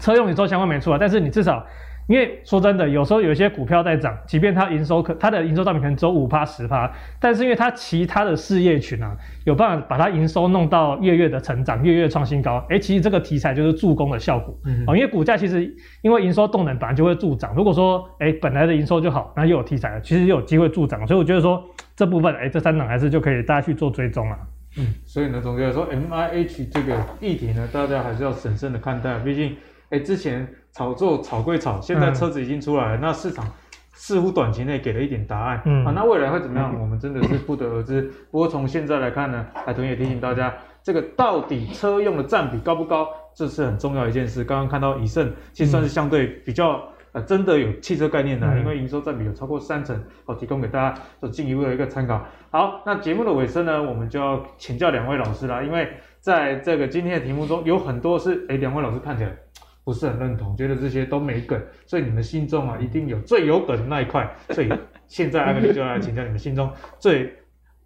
[0.00, 1.64] 车用营收相关没出来，但是你至少。
[2.12, 12.62] 因为说真的，有时候有些股票在涨，即便它营收可它的营收占比可能只有五趴十趴，但是因为它其他的事业群啊，有办法把它营收弄到月月的成长，月月创新高。
[12.68, 14.54] 哎，其实这个题材就是助攻的效果。
[14.66, 17.54] 嗯，因为股价其实因为营收动能本来就会助涨。
[17.56, 21.06] 如果说哎本来的营收就好，那又有题材了，其实又有机会助涨。
[21.06, 21.64] 所以我觉得说
[21.96, 24.36] 这部分哎这三档还是就可以大家去做追踪了。
[24.76, 29.56] 嗯，所以呢，总结来说，M I H 这个议题呢，大家还是要审慎的看待，毕竟
[29.92, 30.52] 哎之前。
[30.74, 33.44] 炒作炒归炒，现在车子已经出来了，嗯、那市场
[33.92, 36.72] 似乎短期内给了一点答案，嗯啊，那未来会怎么样？
[36.74, 38.10] 嗯、我们真的是不得而知。
[38.30, 44.42] 不过从现在来看呢，海豚也提醒大家，这个到底车用的占比高不高，这是很重要一件事。
[44.42, 52.24] 刚刚看到以盛，其实算是相对比较呃真的有汽车概念的，嗯、因为营收占比有超过三成，好，提供给大家做进一步的一个参考。
[52.50, 55.86] 好，那节目的尾声呢，我们就要请教两位老师啦，因为
[56.18, 59.36] 在这个今天的题目中有很多是，哎，两位老师看起来。
[59.84, 64.28] 不是很认同，觉得这些都没梗，所以你们心中啊一定有最有梗的那一块。
[64.50, 64.72] 所以
[65.08, 67.32] 现在阿格里就要来请教你们心中最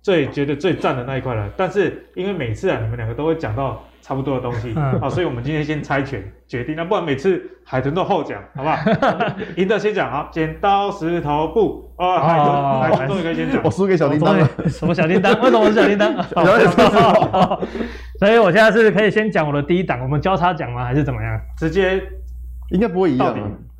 [0.06, 1.50] 最觉得最赞的那一块了。
[1.56, 8.78] 但是因为每次啊你们两个都会讲到差不多的东西，好，所以我们今天先猜拳决定，那不然每次海豚都后讲，好不好？
[9.58, 15.32] 赢的先讲，好，剪刀石头布啊，海豚，海豚终于可以先讲，我输给小叮当了，什么小叮当？
[15.40, 16.14] 为什么我是小叮当？
[18.20, 20.84] 所以，我现在是可以先讲我的第一档，我们交叉讲吗？
[20.84, 21.40] 还是怎么样？
[21.58, 22.00] 直接
[22.70, 23.34] 应该不会一样，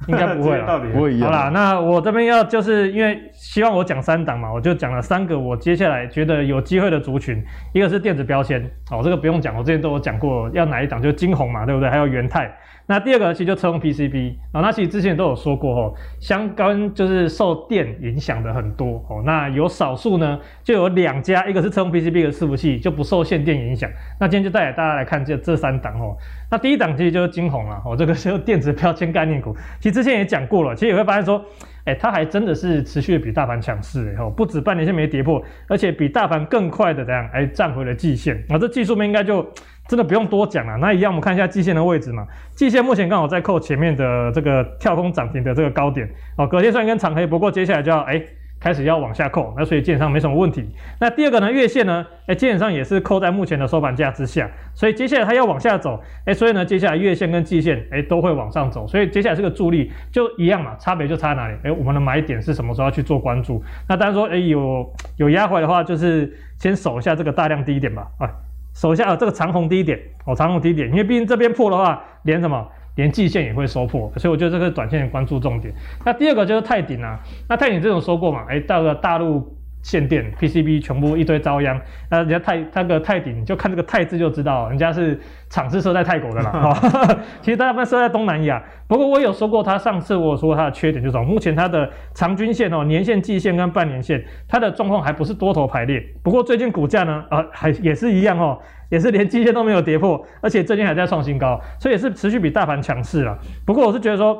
[0.07, 1.30] 应该不会了， 不会一样。
[1.30, 11.91] 好啦，那我这边要就是因为希望我讲三档嘛，我就讲了三个我接下来觉得有机会的族群，一个是电子标签，哦，这个不用讲，我之前都有讲过，要哪一档就金红嘛，对不对？
[11.91, 12.55] 还有元太。
[12.89, 19.22] 那第二个其实就车用 PCB 啊，那其实之前都有说过哦，相关就是受电影响的很多哦。
[19.26, 23.91] 那有少数呢，就有两家，一个是车用 PCB 的伺服器就不受限电影响。
[24.20, 26.16] 那今天就带大家来看这这三档哦。
[26.49, 31.45] 那第一档其实就是晶宏了哦，这个是电子标签概念股，其实之前也讲过了，其实也会发现说，
[31.87, 39.45] 哎，它还真的是持续的比大盘强势哎吼，不止半年线没跌破，而且比大盘更快的这样哎站回了季线啊，这技术面应该就。
[39.89, 42.26] 真的不用多讲了，那一样我们看一下季线的位置嘛。
[42.55, 48.20] 季线目前刚好在扣前面的这个跳空涨停的这个高点哦，隔天虽然跟长黑，不过接下来就要哎
[48.59, 50.68] 开始要往下扣，那所以基本上没什么问题。
[50.99, 61.55] 那第二个呢，月线呢，哎基本上也是扣在目前的收盘价之下，所以接下来它要往下走，哎所以呢接下来月线跟季线哎都会往上走，所以接下来这个助力就一样嘛，差别就差在哪里？
[61.64, 63.62] 哎我们的买点是什么时候要去做关注？
[63.89, 68.30] 那当然说哎有有压回的话，就是先守一下这个大量低点吧，啊。
[68.77, 75.72] 首先啊，这个长虹低点哦，长虹低点，因为毕竟这边破的话，连什么，连季线也会收破，所以我觉得这个短线关注重点。
[76.05, 77.18] 那第二个就是泰鼎啊，
[77.49, 79.55] 那泰鼎这种说过嘛，哎，到了大陆。
[79.87, 81.80] 限电 PCB 全部一堆遭殃，
[82.11, 85.16] 那人家泰那个泰鼎，就看这个泰字就知道，人家是
[85.49, 86.51] 厂是设在泰国的啦。
[86.51, 88.61] 哈 其实大部分设在东南亚。
[88.89, 96.05] 不过我有说过，他上次我有说过他的缺点就是，目前它的长均线哦、年线、季线跟半年线，它的状况还不是多头排列。
[96.20, 98.59] 不过最近股价呢，啊，还也是一样哦，
[98.91, 103.39] 也是连季线都没有跌破，而且最近还在创新高，所以也是持续比大盘强势了。
[103.64, 104.37] 不过我是觉得说。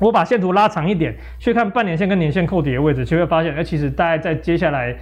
[0.00, 4.96] 我把线图拉长一点，去看半年线跟年线扣底的位置，就会发现，哎，其实大概在接下来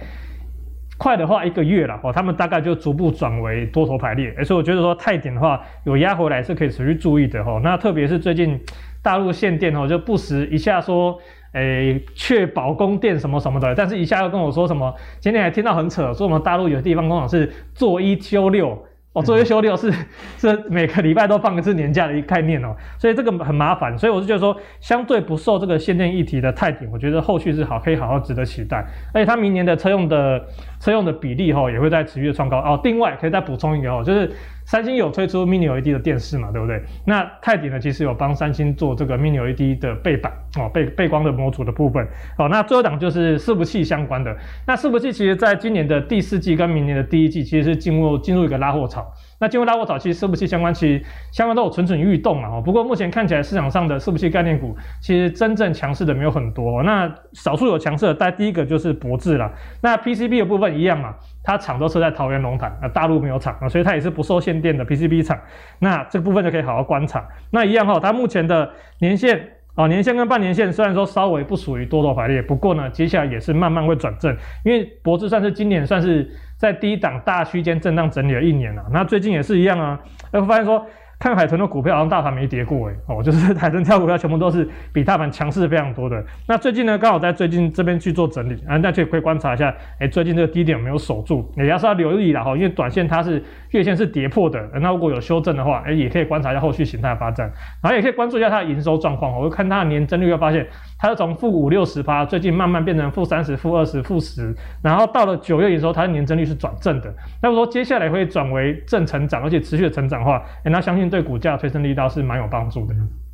[0.97, 4.31] 快的话一个月了哦，他们大概就逐步转为多头排列。
[4.43, 7.59] 所以我觉得说泰典的话有压回来是可以持续注意的哈。
[7.63, 8.59] 那特别是最近
[9.01, 11.17] 大陆限电哦，就不时一下说，
[11.53, 18.77] 哎，确保供电什么什么的，但是一下又跟我说什么，今天还听到很扯，说我们大陆有的地方工厂是做一休六。
[19.13, 19.91] 哦，作为修六是
[20.37, 30.45] 是每个礼拜都放一次年假的一个概念哦，所以这个很麻烦，所以我是觉得说，相对不受这个限电议题的菜点，我觉得后续是好，可以好好值得期待，而且它明年的车用的
[30.79, 32.79] 车用的比例哈，也会在持续的创高哦。
[32.83, 34.31] 另外可以再补充一个哦，就是。
[34.65, 36.79] 三星有推出 Mini LED 的电视嘛，对不对？
[37.03, 42.07] 那泰迪呢，其实有帮三星做这个 Mini LED 的背板哦，背背光的模组的部分
[42.37, 42.47] 哦。
[42.49, 44.37] 那最后档就是伺服器相关的。
[44.67, 49.11] 那伺服器其实在今年的第四季跟明年的第一季，其实是进入进入一个拉货潮。
[49.39, 52.49] 那进入拉货潮，其实伺服器相关，其实相关都有蠢蠢欲动嘛。
[52.49, 56.83] 哦，不过目前看起来市场上的伺服器概念股，其实真正强势的没有很多。
[56.83, 59.51] 那少数有强势的，但第一个就是博智啦。
[59.81, 61.15] 那 PCB 的部分一样嘛。
[61.41, 65.39] 它厂都设在桃园龙潭，啊，大陆没有厂啊，所以它也是不受限电的 PCB 厂。
[65.79, 67.27] 那这个部分就可以好好观察。
[67.49, 68.69] 那一样哈，它目前的
[68.99, 74.35] 年线啊，年线跟半年线虽然说稍微不属于多头排列，不过呢，接下来也是慢慢会转正。
[74.63, 76.29] 因为博智算是今年算是
[76.59, 79.99] 在低档大区间震荡整理了一年了，那最近也是一样啊，
[80.31, 80.85] 会发现说。
[81.21, 86.23] 看海豚的股票好像大盘没跌过诶哦， 就是海豚挑股票全部都是比大盘强势非常多的。
[86.47, 91.51] 那最近呢，刚好在最近这边去做整理啊，那就可以观察一下，哎，最近这个低点有没有守住？
[91.57, 97.51] 也要是要留意了哈，因为短线它是月线是跌破的，那如果有修正的话，哎，也可以观察一下后续形态发展，
[97.83, 99.29] 然后也可以关注一下它的营收状况。
[99.35, 100.65] 我会看它的年增率，会发现
[100.99, 107.11] 它是从负五六十趴，最近慢慢变成负三十、负二十、负十，然后到了九月的时候，它的年增率是转正的。
[107.41, 111.09] 那么说接下来会转为正成长，而且持续的成长的话，哎，那相信。
[111.09, 112.93] 对股价推升力道是蛮有帮助的。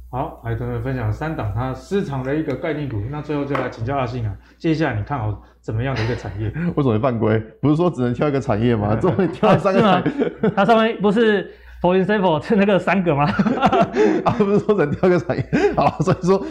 [0.10, 3.02] 好，来跟我们分享三档它私藏的一个概念股。
[3.12, 6.48] 那最后就来请教阿信啊，接下来你看好怎么样的一个产业？
[6.78, 7.38] 为什么会犯规？
[7.62, 8.96] 不是说只能挑一个产业吗？
[9.02, 10.52] 怎么会挑三个产业？
[10.56, 11.52] 它上面不是
[11.86, 13.26] for example 是那个三个吗？
[14.26, 15.46] 啊，不是说只能挑一个产业。
[15.78, 16.44] 好，所以说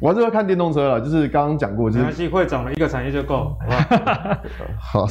[0.00, 1.00] 我还是会看电动车了。
[1.00, 4.40] 就是刚刚讲过，就是没关系，会涨了一个产业就够，好吧？
[4.80, 5.06] 好，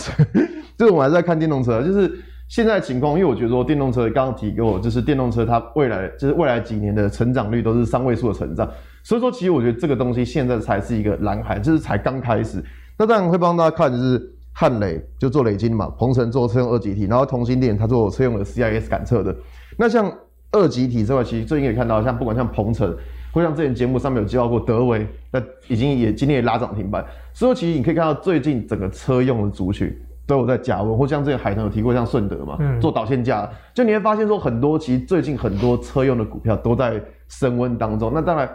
[0.77, 2.11] 就是我们还是在看电动车，就是。
[2.53, 8.69] 现在情况，因为我觉得说电动车刚刚提给我，就是电动车它未来就是未来几年的成长率都是三位数的成长，
[9.03, 12.61] 所以说其实我觉得这个东西现在才是一个蓝海，就是才刚开始。
[12.97, 19.33] 那当然会帮大家看就是汉磊就做雷晶嘛，鹏程做车用二极体，然后同心电它做车用的 CIS 感测的。
[19.77, 20.11] 那像
[20.51, 22.95] 二级体之外，其实最近可以看到像不管像鹏程，
[23.31, 27.05] 或像之前节目上面有介绍过德微，那已经也今天也拉涨停板。
[27.33, 29.95] 所以其实你可以看到最近整个车用的族群。
[30.27, 38.11] 都有在加温，或像之前海豚有提过，像顺德嘛，嗯、做导线架，就你会发现说很多，其实最近很多车用的股票都在升温当中。
[38.13, 38.49] 那当然，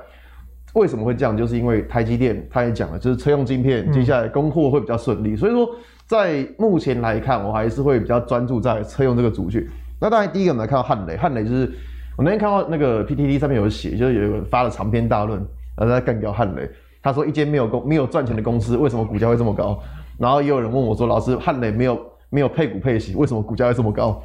[0.73, 1.37] 为什么会这样？
[1.37, 5.33] 就是因为台积电他也讲了，就是车用晶片接下来供货会比较顺利。
[5.33, 5.69] 嗯、所以说，
[6.07, 9.67] 在目前来看，我还是会比较专注在车用这个族群。
[9.99, 11.73] 那当然，第一个我们来看到汉雷，汉雷就是
[12.17, 15.39] 我那天看到那个 PTT 上面有写，就是有人发了长篇大论，
[15.77, 16.69] 然后在干掉汉雷。
[17.03, 19.81] 他说一间没有公没有赚钱的公司，为什么股价会这么高？
[20.19, 24.21] 然后也有人问我说，老师，汉雷没有没有配股配息，为什么股价会这么高？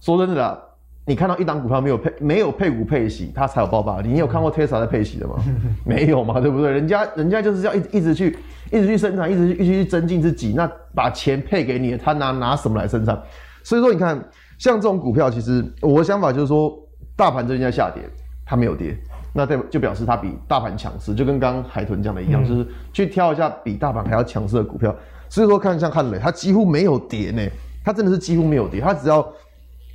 [0.00, 0.58] 说真的啦，
[1.06, 4.08] 你看到一档股票没有配没有配股配息，它才有爆发力。
[4.08, 5.36] 你有看过 Tesla 在配息的吗？
[5.86, 6.70] 没有嘛，对不对？
[6.72, 8.36] 人家人家就是要一一直去
[8.72, 13.16] 一直去生产，一直一直去增进自己，那把钱配给你，他拿拿什么来生产？
[13.62, 14.20] 所以说，你看
[14.60, 16.70] 像这种股票，其实我的想法就是说，
[17.16, 18.02] 大盘最近在下跌，
[18.44, 18.94] 它没有跌。
[19.32, 24.94] 那代表就表示它比大盘强势，就跟刚刚海豚讲的一样，嗯、就是去挑一下比大盘还要强势的股票。
[25.30, 27.42] 所以说看像汉磊，它几乎没有跌呢，
[27.82, 29.26] 它真的是几乎没有跌，它只要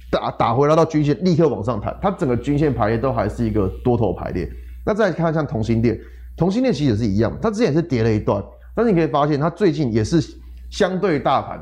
[0.10, 4.50] 打打回来到均线，立刻往上弹，它整个均线排列都还是一个多头排列。
[4.84, 6.00] 那再看像同心电，
[6.36, 8.44] 同心电其实也是一样，它之前也是跌了一段，
[8.74, 10.20] 但是你可以发现它最近也是
[10.72, 11.60] 相对大盘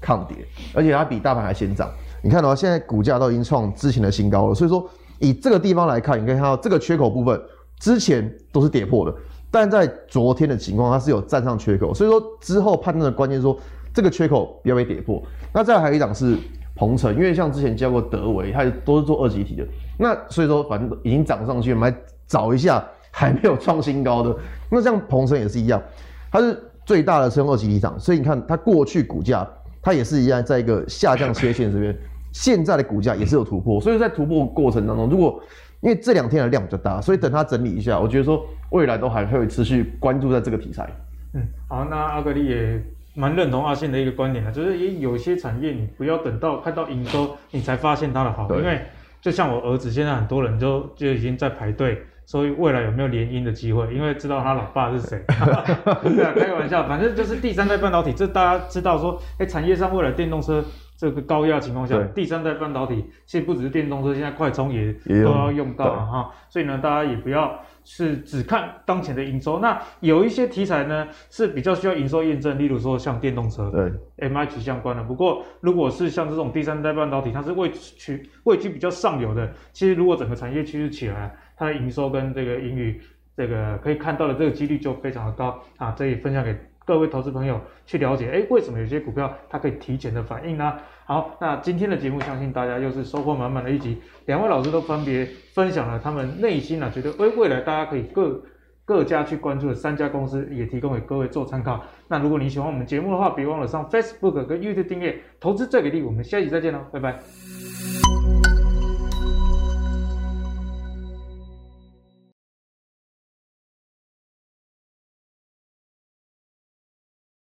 [0.00, 0.36] 抗跌，
[0.72, 1.90] 而且它比大盘还先涨。
[2.26, 4.84] 你看到现在股价都已经创之前的新高了，所以说。
[5.18, 7.40] 以这个地方来看，你可以看到这个缺口部分
[7.80, 9.16] 之前都是跌破的，
[9.50, 13.58] 但在昨天的情况，它是有站上缺口，所以说之后判断的关键是说
[13.94, 15.22] 这个缺口不要被跌破。
[15.54, 16.36] 那再来还有一档是
[16.74, 19.66] 鹏程，因为像之前教过德微，它都是做二级体的，
[19.98, 24.36] 那所以说反正已经涨上去，我们来找一下还没有创新高的。
[24.68, 25.82] 那像鹏程也是一样，
[26.30, 29.48] 它是最大的是用二级体厂，所以你看它过去股价
[29.80, 31.96] 它也是一样在一个下降切线这边。
[32.38, 35.42] 现在的股价也是有突破，所以在突破过程当中，如果
[35.80, 40.86] 因为这两天的量比较大，所以等它整理一下，我觉得说未来都还会持续关注在这个题材。
[41.32, 42.78] 嗯，好，那阿格力也
[43.14, 48.82] 蛮认同阿信的一个观点啊，就是也有些产业你不要等到看到营收你才发现它的好，因为
[49.22, 53.94] 就像我儿子现在很多人就就已经在排队，所以未来有没有联姻的机会？
[53.94, 55.22] 因为知道他老爸是谁。
[56.04, 60.62] 对啊，开个玩笑，反正就是第三代半导体，这大家知道说，哎，产业上未来电动车。
[60.96, 64.92] 这个高压情况下，第三代半导体其实不只是电动车，现在快充也
[65.22, 66.30] 都要用到了哈。
[66.48, 69.58] 所以呢，大家也不要是只看当前的营收。
[69.58, 75.02] 那有一些题材呢是比较需要营收验证，例如说像电动车，对，MIH 相关的。
[75.02, 79.52] 不过如果是像这种第三代半导体，它是位居位居比较上游的。
[79.72, 82.98] 其实如果整个产业趋势起来，它的营收跟这个盈余，
[83.36, 85.92] 这个可以看到的这个几率就非常的高啊。
[85.96, 86.56] 这里分享给。
[86.86, 90.72] 各位投资朋友去了解，诶，为什么有些股票它可以提前的反应呢？
[91.04, 94.00] 好，那今天的节目相信大家又是收获满满的一集。
[94.26, 98.40] 两位老师都分别分享了他们内心啊觉得，诶，未来大家可以各
[98.84, 101.84] 各家去关注的三家公司，也提供给各位做参考。
[102.06, 105.20] 那如果你喜欢我们节目的话，别忘了上 Facebook 跟 YouTube 订阅。
[105.40, 108.35] 投资最给力，我们下期再见喽，拜拜。